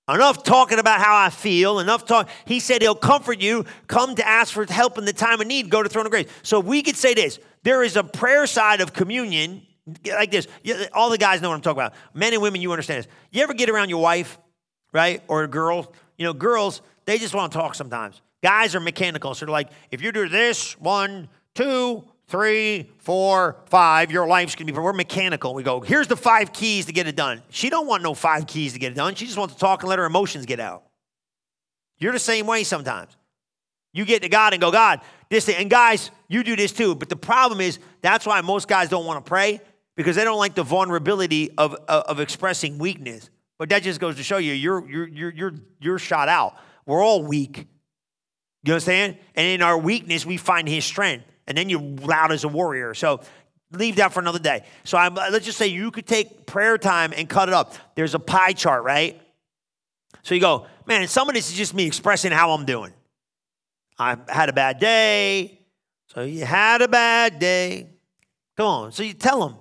[0.08, 2.30] Enough talking about how I feel, enough talk.
[2.46, 3.65] He said he'll comfort you.
[3.88, 5.70] Come to ask for help in the time of need.
[5.70, 6.28] Go to throne of grace.
[6.44, 7.39] So we could say this.
[7.63, 9.63] There is a prayer side of communion
[10.06, 10.48] like this.
[10.94, 11.94] All the guys know what I'm talking about.
[12.13, 13.12] Men and women, you understand this.
[13.32, 14.38] You ever get around your wife,
[14.94, 15.24] right?
[15.28, 15.91] Or a girl?
[16.18, 18.22] You know, girls, they just want to talk sometimes.
[18.44, 19.34] Guys are mechanical.
[19.34, 24.71] So they're like, if you do this, one, two, three, four, five, your life's gonna
[24.71, 25.53] be, we're mechanical.
[25.53, 27.43] We go, here's the five keys to get it done.
[27.49, 29.15] She don't want no five keys to get it done.
[29.15, 30.83] She just wants to talk and let her emotions get out.
[31.97, 33.15] You're the same way sometimes.
[33.93, 36.95] You get to God and go, God, this thing, and guys, you do this too.
[36.95, 39.61] But the problem is, that's why most guys don't want to pray
[39.95, 43.29] because they don't like the vulnerability of, of, of expressing weakness.
[43.57, 46.57] But that just goes to show you you're, you're, you're, you're, you're shot out.
[46.85, 47.67] We're all weak.
[48.63, 49.17] You understand?
[49.35, 51.25] And in our weakness, we find his strength.
[51.47, 52.93] And then you're loud as a warrior.
[52.93, 53.21] So
[53.71, 54.63] leave that for another day.
[54.84, 57.73] So I'm, uh, let's just say you could take prayer time and cut it up.
[57.95, 59.21] There's a pie chart, right?
[60.23, 62.93] So you go, man, some of this is just me expressing how I'm doing.
[63.97, 65.60] I had a bad day.
[66.08, 67.88] So you had a bad day.
[68.58, 68.91] Come on.
[68.91, 69.58] So you tell them,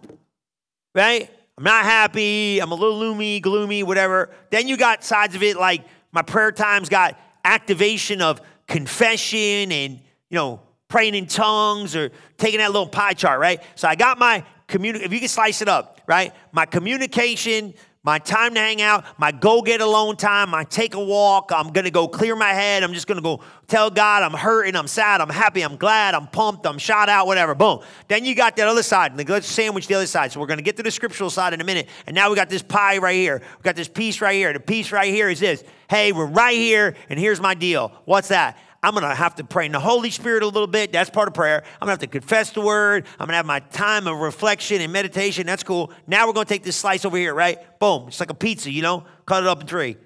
[0.95, 1.31] right?
[1.57, 2.61] I'm not happy.
[2.61, 4.31] I'm a little gloomy, gloomy, whatever.
[4.51, 10.01] Then you got sides of it like my prayer times got activation of confession and,
[10.31, 13.63] you know, praying in tongues or taking that little pie chart, right?
[13.75, 16.33] So I got my community, if you can slice it up, right?
[16.53, 21.03] My communication, my time to hang out, my go get alone time, my take a
[21.03, 21.51] walk.
[21.55, 22.83] I'm gonna go clear my head.
[22.83, 26.27] I'm just gonna go tell God I'm hurting, I'm sad, I'm happy, I'm glad, I'm
[26.27, 27.55] pumped, I'm shot out, whatever.
[27.55, 27.81] Boom.
[28.09, 29.17] Then you got that other side.
[29.17, 30.33] Let's sandwich the other side.
[30.33, 31.89] So we're gonna get to the scriptural side in a minute.
[32.07, 33.41] And now we got this pie right here.
[33.41, 34.53] We got this piece right here.
[34.53, 35.65] The piece right here is this.
[35.89, 37.91] Hey, we're right here, and here's my deal.
[38.05, 38.59] What's that?
[38.85, 40.93] I'm going to have to pray in the Holy Spirit a little bit.
[40.93, 41.63] That's part of prayer.
[41.81, 43.07] I'm going to have to confess the word.
[43.13, 45.47] I'm going to have my time of reflection and meditation.
[45.47, 45.91] That's cool.
[46.07, 47.79] Now we're going to take this slice over here, right?
[47.79, 48.09] Boom.
[48.09, 49.07] It's like a pizza, you know?
[49.25, 49.97] Cut it up in three.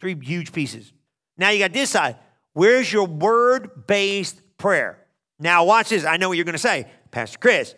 [0.00, 0.92] Three huge pieces.
[1.38, 2.18] Now you got this side.
[2.52, 5.04] Where's your word based prayer?
[5.40, 6.04] Now, watch this.
[6.04, 7.74] I know what you're going to say, Pastor Chris.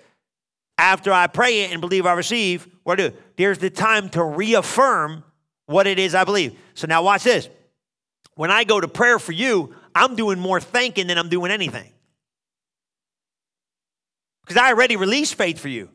[0.76, 3.10] After I pray it and believe I receive, what do?
[3.36, 5.24] There's the time to reaffirm
[5.64, 6.58] what it is I believe.
[6.74, 7.48] So now watch this.
[8.34, 11.90] When I go to prayer for you, I'm doing more thanking than I'm doing anything.
[14.42, 15.88] Because I already released faith for you.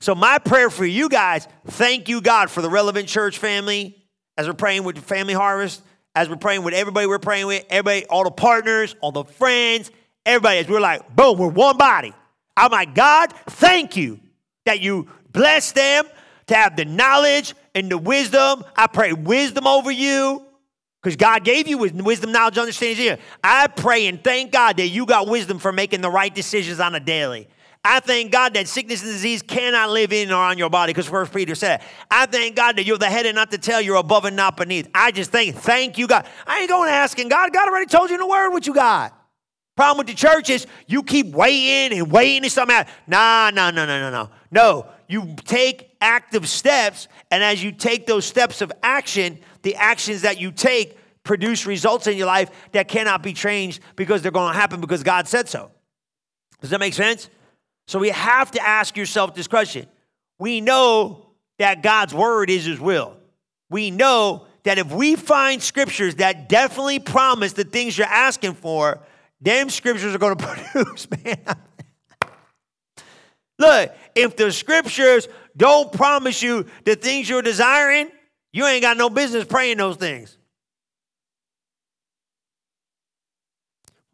[0.00, 3.96] So, my prayer for you guys, thank you, God, for the relevant church family
[4.36, 5.82] as we're praying with the family harvest,
[6.14, 9.90] as we're praying with everybody we're praying with, everybody, all the partners, all the friends,
[10.26, 12.12] everybody, as we're like, boom, we're one body.
[12.56, 14.20] I'm like, God, thank you
[14.66, 16.04] that you bless them
[16.48, 18.64] to have the knowledge and the wisdom.
[18.76, 20.44] I pray wisdom over you.
[21.02, 23.18] Because God gave you wisdom, knowledge, understanding.
[23.44, 26.94] I pray and thank God that you got wisdom for making the right decisions on
[26.94, 27.48] a daily.
[27.84, 31.06] I thank God that sickness and disease cannot live in or on your body, because
[31.06, 31.80] First Peter said.
[32.10, 33.80] I thank God that you're the head and not the tail.
[33.80, 34.88] You're above and not beneath.
[34.92, 36.26] I just think, thank you, God.
[36.46, 37.52] I ain't going to asking God.
[37.52, 39.14] God already told you in the Word what you got.
[39.76, 42.84] Problem with the church is you keep waiting and waiting and something.
[43.06, 44.30] Nah, no, no, no, no, no.
[44.50, 50.22] No, you take active steps, and as you take those steps of action, the actions
[50.22, 54.52] that you take produce results in your life that cannot be changed because they're going
[54.52, 55.70] to happen because God said so.
[56.60, 57.28] Does that make sense?
[57.86, 59.86] So we have to ask yourself this question.
[60.38, 61.26] We know
[61.58, 63.16] that God's word is his will.
[63.70, 69.00] We know that if we find scriptures that definitely promise the things you're asking for,
[69.40, 71.56] them scriptures are going to produce, man.
[73.58, 78.10] Look, if the scriptures don't promise you the things you're desiring,
[78.52, 80.36] you ain't got no business praying those things.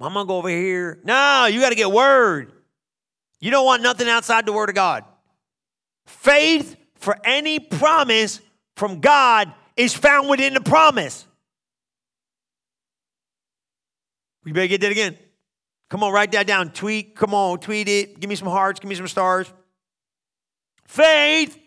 [0.00, 0.98] I'm gonna go over here.
[1.04, 2.52] No, you got to get word.
[3.40, 5.04] You don't want nothing outside the word of God.
[6.06, 8.40] Faith for any promise
[8.76, 11.26] from God is found within the promise.
[14.44, 15.16] You better get that again.
[15.88, 16.70] Come on, write that down.
[16.70, 17.14] Tweet.
[17.14, 18.20] Come on, tweet it.
[18.20, 18.80] Give me some hearts.
[18.80, 19.52] Give me some stars.
[20.86, 21.58] Faith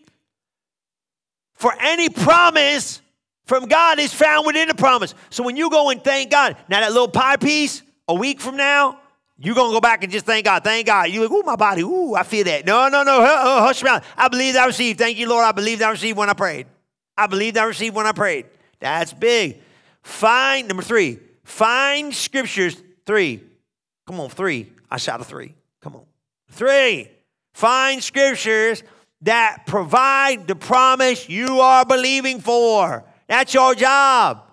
[1.58, 3.02] for any promise
[3.44, 5.14] from God is found within the promise.
[5.30, 8.56] So when you go and thank God, now that little pie piece, a week from
[8.56, 8.98] now,
[9.40, 10.64] you're going to go back and just thank God.
[10.64, 11.10] Thank God.
[11.10, 11.82] You're like, ooh, my body.
[11.82, 12.64] Ooh, I feel that.
[12.64, 13.20] No, no, no.
[13.20, 14.02] Uh, hush me out.
[14.16, 14.98] I believe I received.
[14.98, 15.44] Thank you, Lord.
[15.44, 16.66] I believed I received when I prayed.
[17.16, 18.46] I believed I received when I prayed.
[18.80, 19.60] That's big.
[20.02, 22.80] Find, number three, find scriptures.
[23.04, 23.42] Three.
[24.06, 24.72] Come on, three.
[24.90, 25.54] I shot a three.
[25.80, 26.04] Come on.
[26.50, 27.08] Three.
[27.52, 28.82] Find scriptures
[29.22, 33.04] that provide the promise you are believing for.
[33.28, 34.44] That's your job.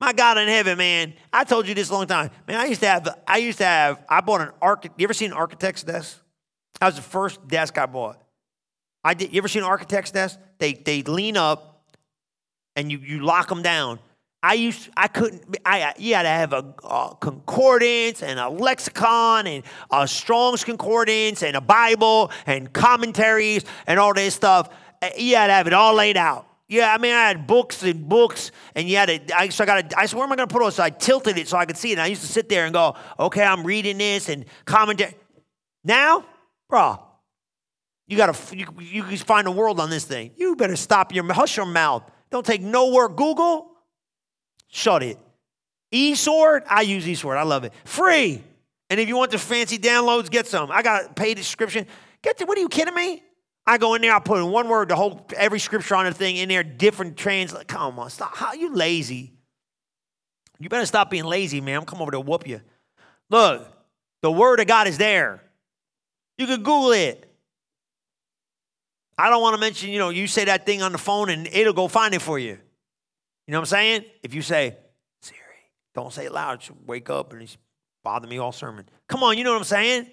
[0.00, 1.14] My God in heaven, man.
[1.32, 2.30] I told you this a long time.
[2.48, 5.00] Man, I used to have, I used to have, I bought an architect.
[5.00, 6.20] You ever seen an architect's desk?
[6.80, 8.20] That was the first desk I bought.
[9.04, 9.32] I did.
[9.32, 10.38] You ever seen an architect's desk?
[10.58, 11.84] They they lean up,
[12.76, 13.98] and you you lock them down.
[14.42, 19.46] I used I couldn't I you had to have a, a, concordance and a lexicon
[19.46, 24.68] and a Strong's concordance and a Bible and commentaries and all this stuff.
[25.00, 26.46] Eh, you had to have it all laid out.
[26.72, 29.66] Yeah, I mean, I had books and books, and you had to, I, so I
[29.66, 30.72] got I said, where am I going to put it?
[30.72, 31.94] So I tilted it so I could see it.
[31.94, 35.14] And I used to sit there and go, okay, I'm reading this and commentary.
[35.84, 36.24] Now,
[36.70, 36.98] bro,
[38.06, 40.30] you got to, you, you can find a world on this thing.
[40.36, 42.10] You better stop your, hush your mouth.
[42.30, 43.16] Don't take no word.
[43.16, 43.71] Google,
[44.72, 45.18] shut it.
[45.92, 47.36] eSword, I use eSword.
[47.36, 47.72] I love it.
[47.84, 48.42] Free.
[48.90, 50.72] And if you want the fancy downloads, get some.
[50.72, 51.86] I got paid subscription.
[52.22, 53.22] Get to, what are you kidding me?
[53.64, 56.12] I go in there, I put in one word the whole every scripture on the
[56.12, 57.68] thing in there, different translate.
[57.68, 58.34] Come on, stop.
[58.34, 59.32] How you lazy?
[60.58, 61.78] You better stop being lazy, man.
[61.78, 62.60] I'm come over to whoop you.
[63.30, 63.66] Look,
[64.20, 65.42] the word of God is there.
[66.38, 67.28] You can Google it.
[69.16, 71.46] I don't want to mention, you know, you say that thing on the phone and
[71.46, 72.58] it'll go find it for you.
[73.46, 74.04] You know what I'm saying?
[74.22, 74.76] If you say,
[75.20, 75.38] Siri,
[75.94, 77.54] don't say it loud, she'll wake up and
[78.04, 78.88] bother me all sermon.
[79.08, 80.06] Come on, you know what I'm saying?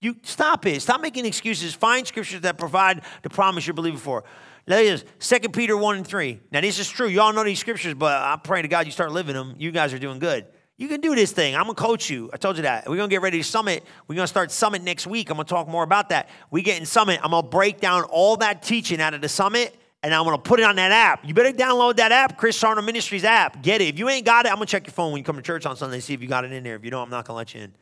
[0.00, 0.80] You stop it.
[0.82, 1.74] Stop making excuses.
[1.74, 4.24] Find scriptures that provide the promise you're believing for.
[4.66, 6.40] That is 2 Peter 1 and 3.
[6.50, 7.06] Now, this is true.
[7.06, 9.54] You all know these scriptures, but I'm praying to God you start living them.
[9.58, 10.46] You guys are doing good.
[10.76, 11.54] You can do this thing.
[11.54, 12.30] I'm gonna coach you.
[12.32, 12.88] I told you that.
[12.88, 13.84] We're gonna get ready to summit.
[14.08, 15.30] We're gonna start summit next week.
[15.30, 16.28] I'm gonna talk more about that.
[16.50, 17.20] We get in summit.
[17.22, 20.60] I'm gonna break down all that teaching out of the summit and I'm gonna put
[20.60, 21.24] it on that app.
[21.26, 23.62] You better download that app, Chris Sarno Ministries app.
[23.62, 23.94] Get it.
[23.94, 25.64] If you ain't got it, I'm gonna check your phone when you come to church
[25.64, 26.76] on Sunday, see if you got it in there.
[26.76, 27.74] If you don't, I'm not gonna let you in.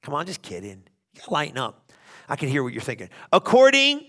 [0.00, 0.82] Come on, just kidding.
[1.12, 1.92] You gotta lighten up.
[2.26, 3.10] I can hear what you're thinking.
[3.30, 4.06] According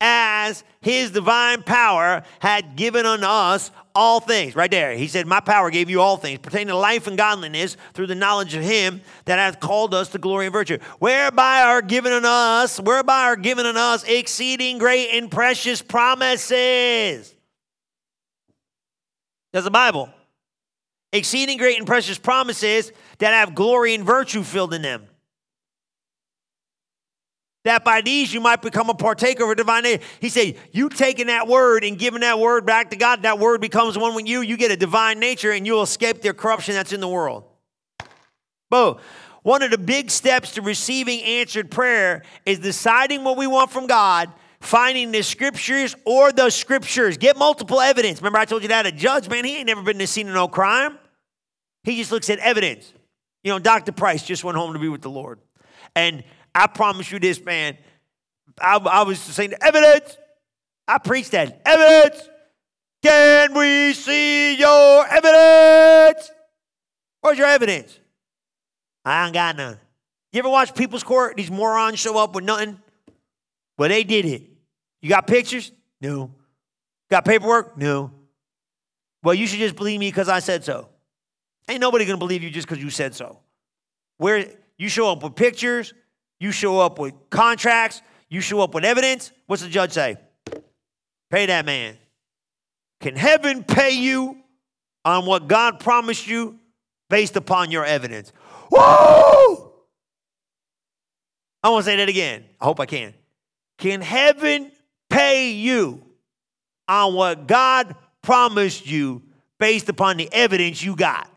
[0.00, 4.54] as his divine power had given unto us all things.
[4.54, 4.92] Right there.
[4.92, 8.14] He said, My power gave you all things pertaining to life and godliness through the
[8.14, 10.78] knowledge of him that hath called us to glory and virtue.
[10.98, 17.34] Whereby are given unto us, whereby are given unto us exceeding great and precious promises.
[19.52, 20.10] That's the Bible.
[21.12, 25.06] Exceeding great and precious promises that have glory and virtue filled in them
[27.66, 30.02] that by these you might become a partaker of a divine nature.
[30.20, 33.60] He said, You taking that word and giving that word back to God, that word
[33.60, 34.40] becomes one with you.
[34.40, 37.44] You get a divine nature and you'll escape the corruption that's in the world.
[38.70, 38.96] Boom.
[39.42, 43.86] One of the big steps to receiving answered prayer is deciding what we want from
[43.86, 47.16] God, finding the scriptures or the scriptures.
[47.16, 48.18] Get multiple evidence.
[48.18, 50.34] Remember, I told you that a judge, man, he ain't never been to scene of
[50.34, 50.98] no crime.
[51.84, 52.92] He just looks at evidence.
[53.44, 53.92] You know, Dr.
[53.92, 55.38] Price just went home to be with the Lord.
[55.94, 56.24] And
[56.56, 57.76] I promise you this, man.
[58.58, 60.16] I, I was saying, evidence.
[60.88, 61.60] I preached that.
[61.66, 62.28] Evidence.
[63.02, 66.30] Can we see your evidence?
[67.20, 67.98] Where's your evidence?
[69.04, 69.78] I ain't got none.
[70.32, 71.36] You ever watch People's Court?
[71.36, 72.78] These morons show up with nothing.
[73.76, 74.44] Well, they did it.
[75.02, 75.72] You got pictures?
[76.00, 76.30] No.
[77.10, 77.76] Got paperwork?
[77.76, 78.10] No.
[79.22, 80.88] Well, you should just believe me because I said so.
[81.68, 83.40] Ain't nobody gonna believe you just because you said so.
[84.16, 84.46] Where
[84.78, 85.92] you show up with pictures,
[86.38, 89.32] you show up with contracts, you show up with evidence.
[89.46, 90.16] What's the judge say?
[91.30, 91.96] Pay that man.
[93.00, 94.38] Can heaven pay you
[95.04, 96.58] on what God promised you
[97.08, 98.32] based upon your evidence?
[98.70, 99.72] Whoa!
[101.62, 102.44] I want to say that again.
[102.60, 103.14] I hope I can.
[103.78, 104.70] Can heaven
[105.10, 106.02] pay you
[106.88, 109.22] on what God promised you
[109.58, 111.30] based upon the evidence you got?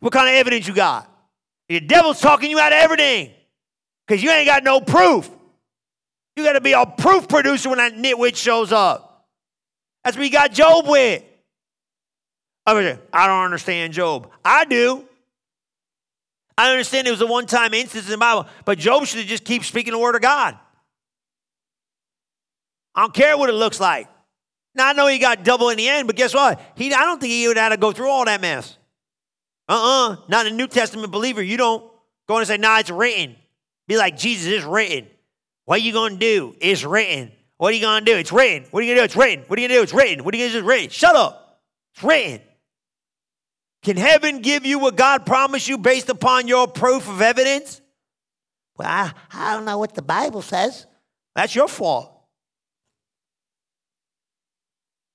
[0.00, 1.10] What kind of evidence you got?
[1.68, 3.32] The devil's talking you out of everything
[4.06, 5.28] because you ain't got no proof.
[6.36, 9.26] You got to be a proof producer when that nitwit shows up.
[10.04, 11.22] That's what you got Job with.
[12.66, 14.30] I don't understand Job.
[14.44, 15.04] I do.
[16.58, 19.28] I understand it was a one time instance in the Bible, but Job should have
[19.28, 20.58] just keep speaking the word of God.
[22.94, 24.08] I don't care what it looks like.
[24.74, 26.60] Now I know he got double in the end, but guess what?
[26.74, 28.76] He I don't think he would have to go through all that mess.
[29.68, 30.16] Uh-uh.
[30.28, 31.42] Not a New Testament believer.
[31.42, 31.84] You don't
[32.28, 33.36] go and say, nah, it's written.
[33.88, 35.06] Be like, Jesus, it's written.
[35.64, 36.56] What are you going to do?
[36.60, 37.32] It's written.
[37.56, 38.18] What are you going to do?
[38.18, 38.66] It's written.
[38.70, 39.04] What are you going to do?
[39.04, 39.44] It's written.
[39.46, 39.82] What are you going to do?
[39.84, 40.24] It's written.
[40.24, 40.58] What are you going to do?
[40.58, 40.90] It's written.
[40.90, 41.60] Shut up.
[41.94, 42.40] It's written.
[43.82, 47.80] Can heaven give you what God promised you based upon your proof of evidence?
[48.76, 50.86] Well, I, I don't know what the Bible says.
[51.34, 52.12] That's your fault.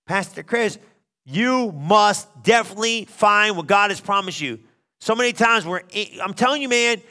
[0.08, 0.80] Pastor Chris,
[1.26, 4.60] you must definitely find what God has promised you.
[5.00, 5.82] So many times we're,
[6.22, 7.02] I'm telling you, man,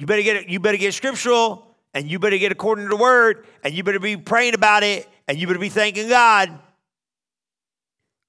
[0.00, 3.44] you better get you better get scriptural and you better get according to the word
[3.62, 6.58] and you better be praying about it and you better be thanking God.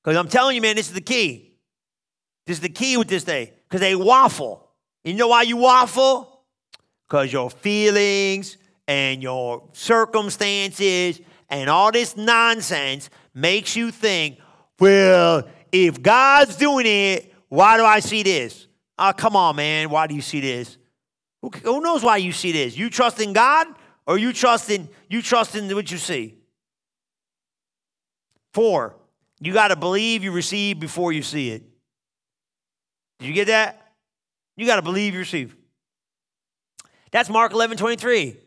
[0.03, 1.53] Because I'm telling you, man, this is the key.
[2.45, 3.53] This is the key with this day.
[3.69, 4.69] Because they waffle.
[5.05, 6.43] You know why you waffle?
[7.07, 14.39] Because your feelings and your circumstances and all this nonsense makes you think,
[14.77, 18.67] well, if God's doing it, why do I see this?
[18.99, 19.89] Oh, come on, man.
[19.89, 20.77] Why do you see this?
[21.41, 22.77] Who, who knows why you see this?
[22.77, 23.67] You trust in God
[24.05, 26.37] or you trust in you trust in what you see?
[28.53, 28.95] Four,
[29.39, 31.63] you got to believe you receive before you see it.
[33.19, 33.93] Did you get that?
[34.57, 35.55] You got to believe you receive.
[37.11, 38.37] That's Mark 11, 23.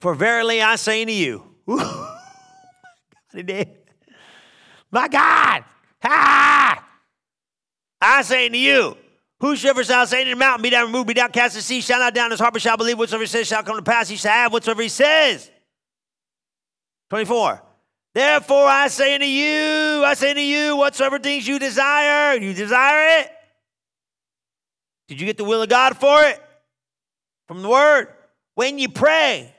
[0.00, 2.16] For verily I say to you, my
[5.08, 5.64] God,
[6.04, 6.84] ah,
[8.00, 8.96] I say to you,
[9.40, 11.98] Whosoever shall say to the mountain, be down removed, be down cast to sea, shall
[11.98, 14.08] not down his heart, but shall believe whatsoever he says shall come to pass.
[14.08, 15.50] He shall have whatsoever he says.
[17.08, 17.62] 24.
[18.12, 23.20] Therefore I say unto you, I say unto you, whatsoever things you desire, you desire
[23.20, 23.30] it.
[25.08, 26.40] Did you get the will of God for it?
[27.48, 28.08] From the word.
[28.54, 29.54] When you pray.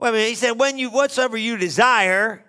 [0.00, 2.44] Wait a minute, he said, when you whatsoever you desire,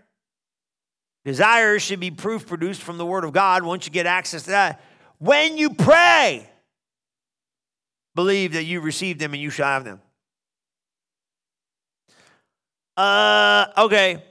[1.25, 4.51] desire should be proof produced from the word of God once you get access to
[4.51, 4.81] that.
[5.19, 6.49] When you pray,
[8.15, 10.01] believe that you received them and you shall have them.
[12.97, 14.23] Uh, okay.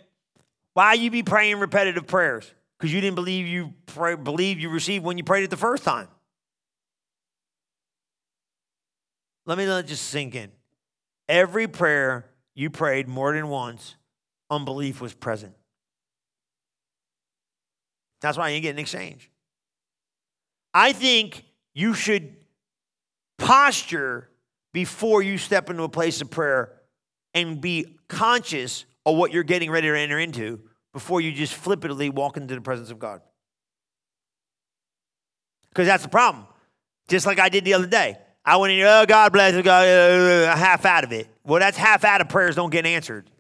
[0.75, 2.53] Why you be praying repetitive prayers?
[2.79, 5.85] Because you didn't believe you pray, believe you received when you prayed it the first
[5.85, 6.09] time.
[9.47, 10.51] Let me let just sink in.
[11.29, 13.97] Every prayer you prayed more than once,
[14.51, 15.55] unbelief was present.
[18.21, 19.31] That's why you get an exchange.
[20.75, 22.37] I think you should
[23.39, 24.29] posture
[24.73, 26.73] before you step into a place of prayer
[27.33, 30.61] and be conscious of what you're getting ready to enter into
[30.93, 33.21] before you just flippantly walk into the presence of God.
[35.69, 36.47] Because that's the problem.
[37.09, 38.19] Just like I did the other day.
[38.45, 39.87] I went in, oh, God bless you, God,
[40.57, 41.29] half out of it.
[41.45, 43.31] Well, that's half out of prayers don't get answered.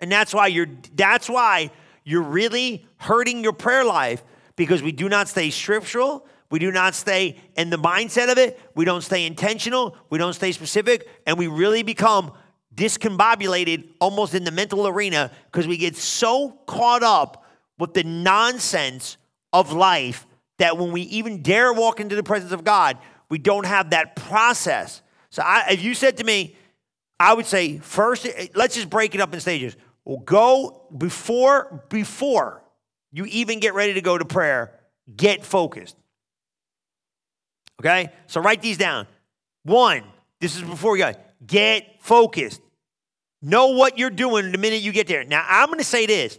[0.00, 1.70] And that's why you're that's why
[2.04, 4.24] you're really hurting your prayer life
[4.56, 6.26] because we do not stay scriptural.
[6.50, 8.58] We do not stay in the mindset of it.
[8.74, 9.96] We don't stay intentional.
[10.10, 11.08] We don't stay specific.
[11.26, 12.32] And we really become
[12.74, 17.44] discombobulated almost in the mental arena because we get so caught up
[17.78, 19.16] with the nonsense
[19.52, 20.26] of life
[20.58, 22.98] that when we even dare walk into the presence of God,
[23.28, 25.02] we don't have that process.
[25.30, 26.56] So I, if you said to me,
[27.18, 29.76] I would say first, eh, let's just break it up in stages.
[30.04, 32.62] Well, go before before
[33.12, 34.72] you even get ready to go to prayer,
[35.14, 35.96] get focused.
[37.80, 38.12] Okay?
[38.26, 39.06] So write these down.
[39.64, 40.02] One,
[40.40, 41.12] this is before we go.
[41.46, 42.60] Get focused.
[43.42, 45.24] Know what you're doing the minute you get there.
[45.24, 46.38] Now, I'm going to say this.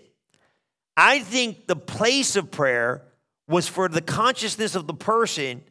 [0.96, 3.02] I think the place of prayer
[3.48, 5.64] was for the consciousness of the person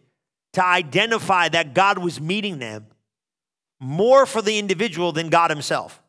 [0.54, 2.86] to identify that God was meeting them
[3.78, 6.02] more for the individual than God himself.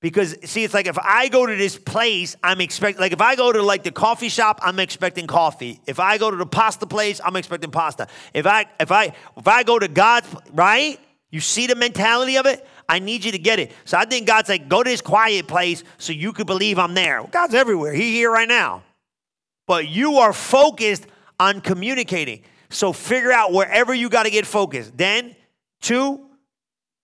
[0.00, 3.36] Because see, it's like if I go to this place, I'm expecting like if I
[3.36, 5.80] go to like the coffee shop, I'm expecting coffee.
[5.86, 8.08] If I go to the pasta place, I'm expecting pasta.
[8.32, 10.98] If I if I if I go to God's right,
[11.30, 12.66] you see the mentality of it?
[12.88, 13.72] I need you to get it.
[13.84, 16.94] So I think God's like, go to this quiet place so you could believe I'm
[16.94, 17.22] there.
[17.22, 17.92] Well, God's everywhere.
[17.92, 18.82] He's here right now.
[19.68, 21.06] But you are focused
[21.38, 22.42] on communicating.
[22.68, 24.96] So figure out wherever you got to get focused.
[24.96, 25.36] Then,
[25.80, 26.26] two,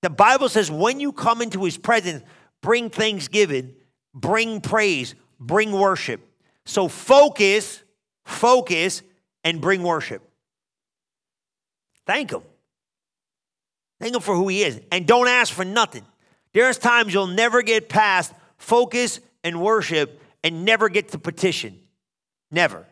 [0.03, 2.25] the Bible says when you come into his presence,
[2.63, 3.75] bring thanksgiving,
[4.15, 6.21] bring praise, bring worship.
[6.65, 7.83] So focus,
[8.25, 9.03] focus,
[9.45, 10.23] and bring worship.
[12.07, 12.43] Thank him.
[14.01, 14.81] Thank him for who he is.
[14.93, 16.05] And don't ask for nothing.
[16.53, 21.79] There's times you'll never get past focus and worship and never get to petition.
[22.51, 22.87] Never.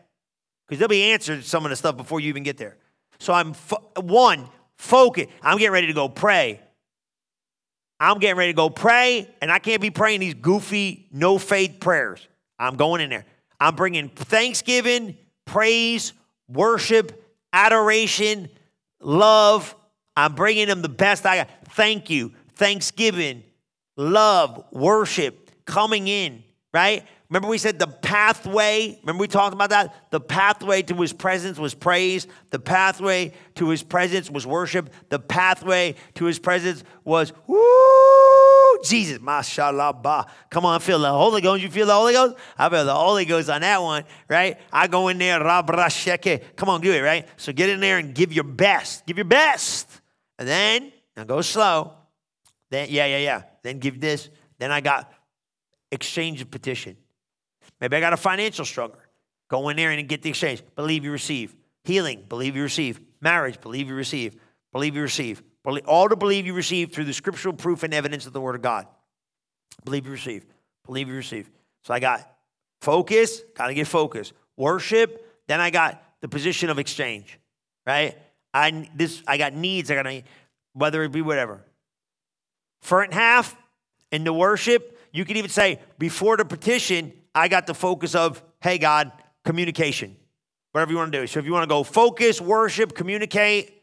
[0.67, 2.77] Because they'll be answered some of the stuff before you even get there.
[3.19, 5.27] So I'm fo- one, focus.
[5.41, 6.59] I'm getting ready to go pray.
[7.99, 11.79] I'm getting ready to go pray, and I can't be praying these goofy, no faith
[11.79, 12.27] prayers.
[12.59, 13.25] I'm going in there.
[13.59, 16.13] I'm bringing thanksgiving, praise,
[16.47, 17.23] worship,
[17.53, 18.49] adoration,
[18.99, 19.75] love,
[20.17, 21.49] I'm bringing them the best I got.
[21.71, 23.43] Thank you, thanksgiving,
[23.97, 26.43] love, worship, coming in,
[26.73, 27.03] right?
[27.29, 28.97] Remember, we said the pathway.
[29.01, 29.95] Remember, we talked about that?
[30.11, 32.27] The pathway to his presence was praise.
[32.51, 34.93] The pathway to his presence was worship.
[35.09, 37.57] The pathway to his presence was, woo,
[38.75, 40.25] Oh, Jesus, mashallah.
[40.49, 41.63] Come on, feel the Holy Ghost.
[41.63, 42.35] You feel the Holy Ghost?
[42.57, 44.59] I feel the Holy Ghost on that one, right?
[44.71, 46.55] I go in there, rabrasheke.
[46.57, 47.27] Come on, do it, right?
[47.37, 49.05] So get in there and give your best.
[49.05, 50.01] Give your best.
[50.37, 51.93] And then, now go slow.
[52.69, 53.43] Then, yeah, yeah, yeah.
[53.63, 54.29] Then give this.
[54.57, 55.11] Then I got
[55.91, 56.97] exchange of petition.
[57.79, 58.97] Maybe I got a financial struggle.
[59.47, 60.63] Go in there and get the exchange.
[60.75, 61.55] Believe you receive.
[61.85, 62.99] Healing, believe you receive.
[63.21, 64.35] Marriage, believe you receive.
[64.73, 65.41] Believe you receive.
[65.65, 68.61] All to believe you receive through the scriptural proof and evidence of the Word of
[68.61, 68.87] God.
[69.83, 70.45] Believe you receive.
[70.85, 71.49] Believe you receive.
[71.83, 72.27] So I got
[72.81, 74.33] focus, got to get focused.
[74.57, 77.39] Worship, then I got the position of exchange,
[77.85, 78.17] right?
[78.53, 79.91] I this I got needs.
[79.91, 80.23] I got to,
[80.73, 81.61] whether it be whatever.
[82.81, 83.55] Front half
[84.11, 88.41] in the worship, you can even say before the petition, I got the focus of,
[88.61, 89.11] hey God,
[89.43, 90.15] communication.
[90.71, 91.27] Whatever you want to do.
[91.27, 93.81] So if you want to go focus, worship, communicate,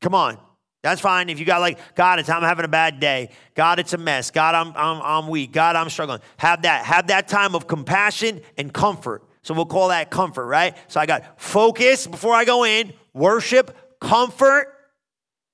[0.00, 0.38] come on.
[0.82, 1.28] That's fine.
[1.28, 3.30] If you got like, God, it's I'm having a bad day.
[3.54, 4.30] God, it's a mess.
[4.30, 5.52] God, I'm I'm I'm weak.
[5.52, 6.20] God, I'm struggling.
[6.38, 6.84] Have that.
[6.86, 9.22] Have that time of compassion and comfort.
[9.42, 10.76] So we'll call that comfort, right?
[10.88, 14.76] So I got focus before I go in, worship, comfort.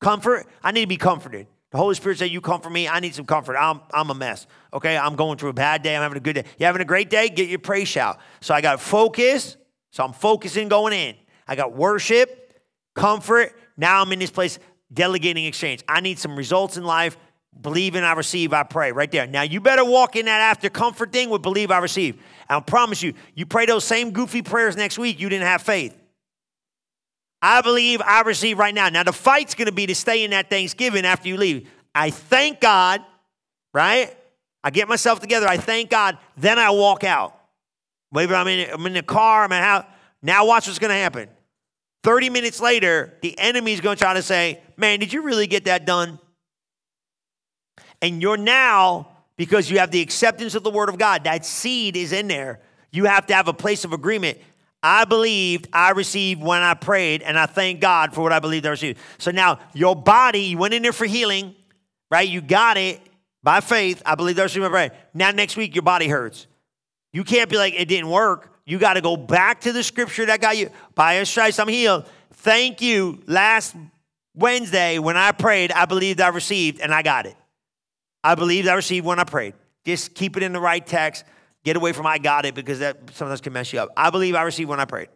[0.01, 0.47] Comfort.
[0.63, 1.47] I need to be comforted.
[1.71, 2.87] The Holy Spirit said, You comfort me.
[2.87, 3.57] I need some comfort.
[3.57, 4.47] I'm, I'm a mess.
[4.73, 4.97] Okay.
[4.97, 5.97] I'm going through a bad day.
[5.97, 6.45] I'm having a good day.
[6.59, 7.29] You having a great day?
[7.29, 8.19] Get your praise shout.
[8.41, 9.57] So I got focus.
[9.91, 11.17] So I'm focusing going in.
[11.49, 12.61] I got worship,
[12.95, 13.59] comfort.
[13.77, 14.59] Now I'm in this place
[14.93, 15.83] delegating exchange.
[15.89, 17.17] I need some results in life.
[17.61, 19.27] Believe and I receive, I pray right there.
[19.27, 22.21] Now you better walk in that after comfort thing with believe I receive.
[22.51, 25.97] I'll promise you, you pray those same goofy prayers next week, you didn't have faith.
[27.41, 28.89] I believe I receive right now.
[28.91, 31.71] Now the fight's gonna be to stay in that Thanksgiving after you leave.
[31.95, 33.01] I thank God,
[33.73, 34.15] right?
[34.63, 37.41] I get myself together, I thank God, then I walk out.
[38.13, 39.85] Maybe I'm in, I'm in the car, I'm in house.
[40.23, 41.29] Now watch what's gonna happen.
[42.07, 45.87] 30 minutes later, the enemy's gonna try to say, Man, did you really get that
[45.87, 46.21] done?
[48.01, 51.97] And you're now, because you have the acceptance of the word of God, that seed
[51.97, 52.61] is in there.
[52.93, 54.39] You have to have a place of agreement.
[54.85, 58.67] I believed, I received when I prayed, and I thank God for what I believed
[58.67, 59.01] I received.
[59.19, 61.57] So now your body, you went in there for healing,
[62.09, 62.29] right?
[62.29, 63.01] You got it
[63.43, 64.01] by faith.
[64.07, 64.93] I believe I received my prayer.
[65.13, 66.47] Now next week your body hurts.
[67.13, 68.56] You can't be like, it didn't work.
[68.67, 70.71] You got to go back to the scripture that got you.
[70.95, 72.07] By his stripes, I'm healed.
[72.33, 73.23] Thank you.
[73.27, 73.77] Last
[74.35, 77.37] Wednesday, when I prayed, I believed I received, and I got it.
[78.25, 79.55] I believed I received when I prayed.
[79.85, 81.25] Just keep it in the right text.
[81.65, 83.91] Get away from I got it because that sometimes can mess you up.
[83.97, 85.09] I believe I received when I prayed.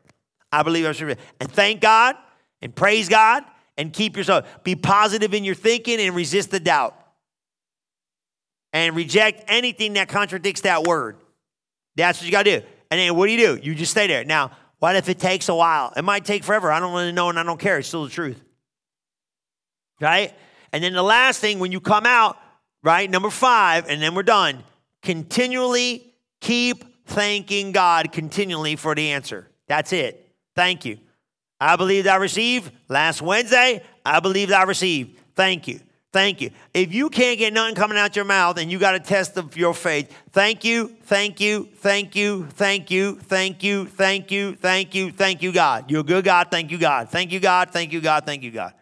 [0.53, 1.19] I believe I received.
[1.41, 2.17] And thank God
[2.63, 3.45] and praise God
[3.77, 4.47] and keep yourself.
[4.63, 6.97] Be positive in your thinking and resist the doubt.
[8.73, 11.17] And reject anything that contradicts that word.
[11.97, 12.67] That's what you got to do.
[12.91, 13.61] And then what do you do?
[13.63, 14.25] You just stay there.
[14.25, 15.93] Now, what if it takes a while?
[15.97, 16.73] It might take forever.
[16.73, 17.79] I don't really know and I don't care.
[17.79, 18.43] It's still the truth.
[20.01, 20.35] Right?
[20.73, 22.39] And then the last thing, when you come out,
[22.83, 23.09] right?
[23.09, 24.65] Number five, and then we're done.
[25.03, 29.49] Continually keep thanking God continually for the answer.
[29.69, 30.35] That's it.
[30.57, 30.99] Thank you.
[31.61, 33.83] I believed I received last Wednesday.
[34.05, 35.19] I believed I received.
[35.35, 35.81] Thank you.
[36.13, 36.51] Thank you.
[36.75, 39.57] If you can't get nothing coming out your mouth and you got a test of
[39.57, 44.95] your faith, thank you, thank you, thank you, thank you, thank you, thank you, thank
[44.95, 45.89] you, thank you, God.
[45.89, 46.49] You're a good God.
[46.51, 47.11] Thank you, God.
[47.11, 47.71] Thank you, God.
[47.71, 48.27] Thank you, God.
[48.27, 48.75] Thank you, God.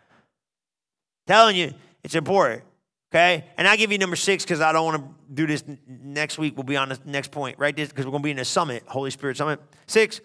[1.26, 2.62] Telling you, it's important.
[3.12, 3.44] Okay?
[3.58, 6.56] And I give you number six because I don't want to do this next week.
[6.56, 7.76] We'll be on the next point, right?
[7.76, 9.60] Because we're going to be in a summit, Holy Spirit Summit.
[9.86, 10.22] Six.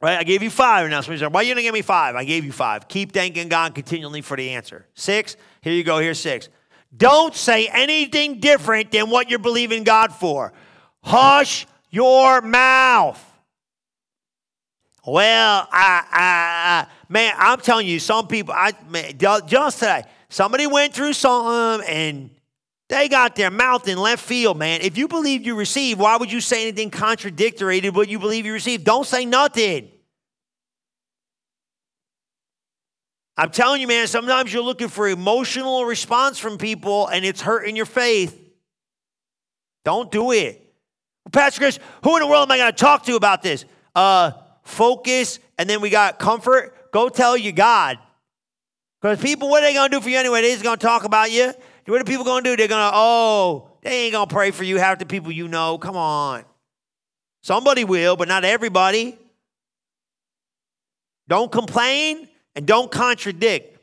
[0.00, 0.18] Right?
[0.18, 1.00] I gave you five now.
[1.00, 2.16] Somebody said, why are you didn't give me five?
[2.16, 2.88] I gave you five.
[2.88, 4.86] Keep thanking God continually for the answer.
[4.94, 5.36] Six.
[5.62, 5.98] Here you go.
[5.98, 6.48] Here's six.
[6.96, 10.52] Don't say anything different than what you're believing God for.
[11.02, 13.22] Hush your mouth.
[15.06, 20.66] Well, I, I, I man, I'm telling you, some people, I man, just today, Somebody
[20.66, 22.30] went through something and
[22.88, 24.80] they got their mouth in left field, man.
[24.80, 28.46] If you believe you received, why would you say anything contradictory to what you believe
[28.46, 28.84] you received?
[28.84, 29.90] Don't say nothing.
[33.36, 37.76] I'm telling you, man, sometimes you're looking for emotional response from people and it's hurting
[37.76, 38.40] your faith.
[39.84, 40.62] Don't do it.
[41.32, 43.64] Pastor Chris, who in the world am I going to talk to about this?
[43.94, 44.30] Uh,
[44.62, 46.92] focus, and then we got comfort.
[46.92, 47.98] Go tell you God.
[49.02, 50.40] Because people, what are they going to do for you anyway?
[50.40, 51.52] They're just going to talk about you.
[51.86, 52.56] What are people going to do?
[52.56, 54.78] They're going to, oh, they ain't going to pray for you.
[54.78, 55.78] Half the people you know.
[55.78, 56.44] Come on.
[57.42, 59.16] Somebody will, but not everybody.
[61.28, 63.78] Don't complain and don't contradict.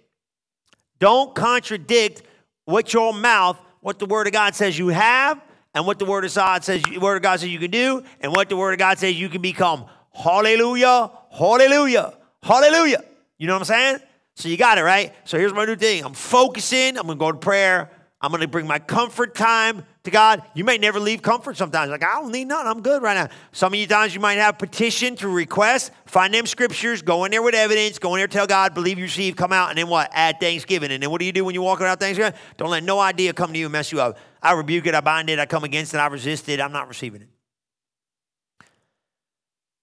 [0.99, 2.24] Don't contradict
[2.66, 5.41] what your mouth, what the Word of God says you have,
[5.74, 8.34] and what the Word of God says, Word of God says you can do, and
[8.34, 9.86] what the Word of God says you can become.
[10.14, 13.04] Hallelujah, hallelujah, hallelujah.
[13.38, 13.99] You know what I'm saying?
[14.36, 15.14] So you got it, right?
[15.26, 16.04] So here's my new thing.
[16.04, 16.98] I'm focusing.
[16.98, 17.90] I'm to go to prayer.
[18.24, 20.44] I'm to bring my comfort time to God.
[20.54, 21.92] You may never leave comfort sometimes.
[21.92, 22.68] Like, I don't need nothing.
[22.68, 23.28] I'm good right now.
[23.52, 25.92] Some of you times you might have petition to request.
[26.06, 27.02] Find them scriptures.
[27.02, 28.00] Go in there with evidence.
[28.00, 30.10] Go in there, tell God, believe you receive, come out, and then what?
[30.14, 30.90] Add Thanksgiving.
[30.92, 32.34] And then what do you do when you walk around Thanksgiving?
[32.56, 34.18] Don't let no idea come to you and mess you up.
[34.42, 34.96] I rebuke it.
[34.96, 35.38] I bind it.
[35.38, 35.98] I come against it.
[35.98, 36.62] I resist it.
[36.62, 37.30] I'm not receiving it.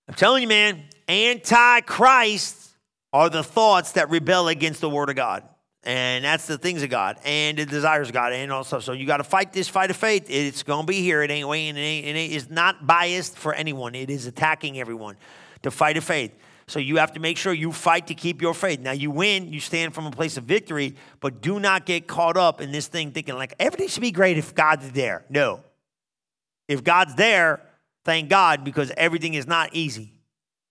[0.09, 2.69] I'm telling you, man, antichrist
[3.12, 5.44] are the thoughts that rebel against the word of God.
[5.82, 8.84] And that's the things of God and the desires of God and all stuff.
[8.84, 10.26] So you got to fight this fight of faith.
[10.28, 11.22] It's going to be here.
[11.22, 11.76] It ain't waiting.
[11.76, 13.94] It, ain't, it is not biased for anyone.
[13.94, 15.16] It is attacking everyone.
[15.62, 16.32] The fight of faith.
[16.66, 18.78] So you have to make sure you fight to keep your faith.
[18.80, 22.36] Now you win, you stand from a place of victory, but do not get caught
[22.36, 25.24] up in this thing thinking like everything should be great if God's there.
[25.28, 25.64] No.
[26.68, 27.61] If God's there,
[28.04, 30.12] thank God because everything is not easy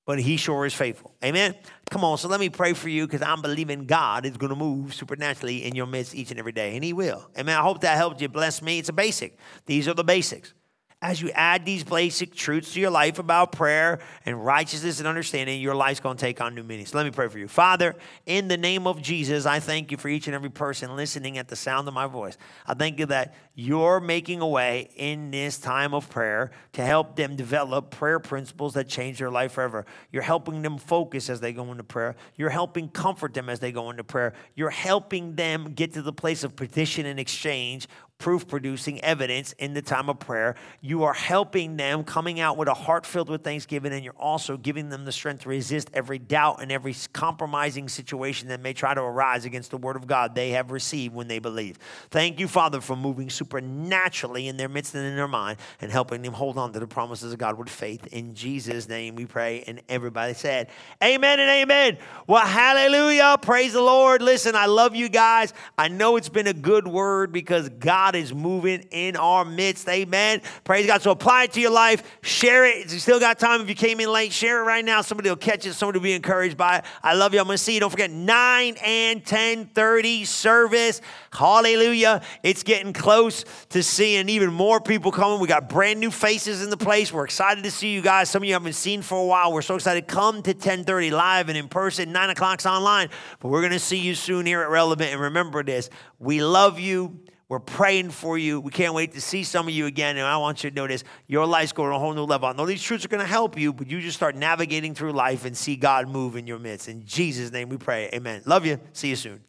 [0.10, 1.14] but he sure is faithful.
[1.24, 1.54] Amen.
[1.92, 4.56] Come on, so let me pray for you because I'm believing God is going to
[4.56, 7.30] move supernaturally in your midst each and every day, and he will.
[7.38, 7.56] Amen.
[7.56, 8.28] I hope that helped you.
[8.28, 8.80] Bless me.
[8.80, 9.38] It's a basic.
[9.68, 10.56] These are the basics.
[11.02, 15.62] As you add these basic truths to your life about prayer and righteousness and understanding,
[15.62, 16.86] your life's going to take on new meaning.
[16.86, 17.48] So let me pray for you.
[17.48, 17.96] Father,
[18.26, 21.48] in the name of Jesus, I thank you for each and every person listening at
[21.48, 22.38] the sound of my voice.
[22.68, 27.16] I thank you that you're making a way in this time of prayer to help
[27.16, 29.86] them develop prayer principles that change their life forever.
[30.12, 32.16] You're helping them focus as they go into prayer.
[32.36, 34.34] You're helping comfort them as they go into prayer.
[34.54, 37.88] You're helping them get to the place of petition and exchange
[38.20, 40.54] proof producing evidence in the time of prayer.
[40.82, 44.58] You are helping them coming out with a heart filled with thanksgiving, and you're also
[44.58, 48.94] giving them the strength to resist every doubt and every compromising situation that may try
[48.94, 51.80] to arise against the word of God they have received when they believe.
[52.12, 56.22] Thank you, Father, for moving supernaturally in their midst and in their mind and helping
[56.22, 58.06] them hold on to the promises of God with faith.
[58.08, 59.64] In Jesus' name we pray.
[59.66, 60.70] And everybody said,
[61.02, 61.98] Amen and amen.
[62.28, 63.38] Well, hallelujah.
[63.42, 64.22] Praise the Lord.
[64.22, 65.54] Listen, I love you guys.
[65.78, 69.88] I know it's been a good word because God God is moving in our midst.
[69.88, 70.42] Amen.
[70.64, 71.04] Praise God.
[71.04, 72.02] So apply it to your life.
[72.24, 72.92] Share it.
[72.92, 73.62] You still got time.
[73.62, 75.02] If you came in late, share it right now.
[75.02, 75.74] Somebody will catch it.
[75.74, 76.86] Somebody will be encouraged by it.
[77.04, 77.40] I love you.
[77.40, 77.80] I'm going to see you.
[77.80, 81.02] Don't forget 9 and 10:30 service.
[81.32, 82.24] Hallelujah.
[82.42, 85.40] It's getting close to seeing even more people coming.
[85.40, 87.14] We got brand new faces in the place.
[87.14, 88.32] We're excited to see you guys.
[88.32, 89.54] Some of you haven't seen for a while.
[89.54, 90.08] We're so excited.
[90.08, 92.12] Come to 10:30 live and in person.
[92.12, 93.10] 9 o'clock's online.
[93.40, 95.12] But we're going to see you soon here at Relevant.
[95.12, 97.20] And remember this: we love you.
[97.50, 98.62] We're praying for you.
[98.62, 100.18] We can't wait to see some of you again.
[100.18, 102.48] And I want you to this your life's going to a whole new level.
[102.48, 105.14] I know these truths are going to help you, but you just start navigating through
[105.14, 106.88] life and see God move in your midst.
[106.88, 108.10] In Jesus' name we pray.
[108.14, 108.44] Amen.
[108.46, 108.80] Love you.
[108.94, 109.49] See you soon.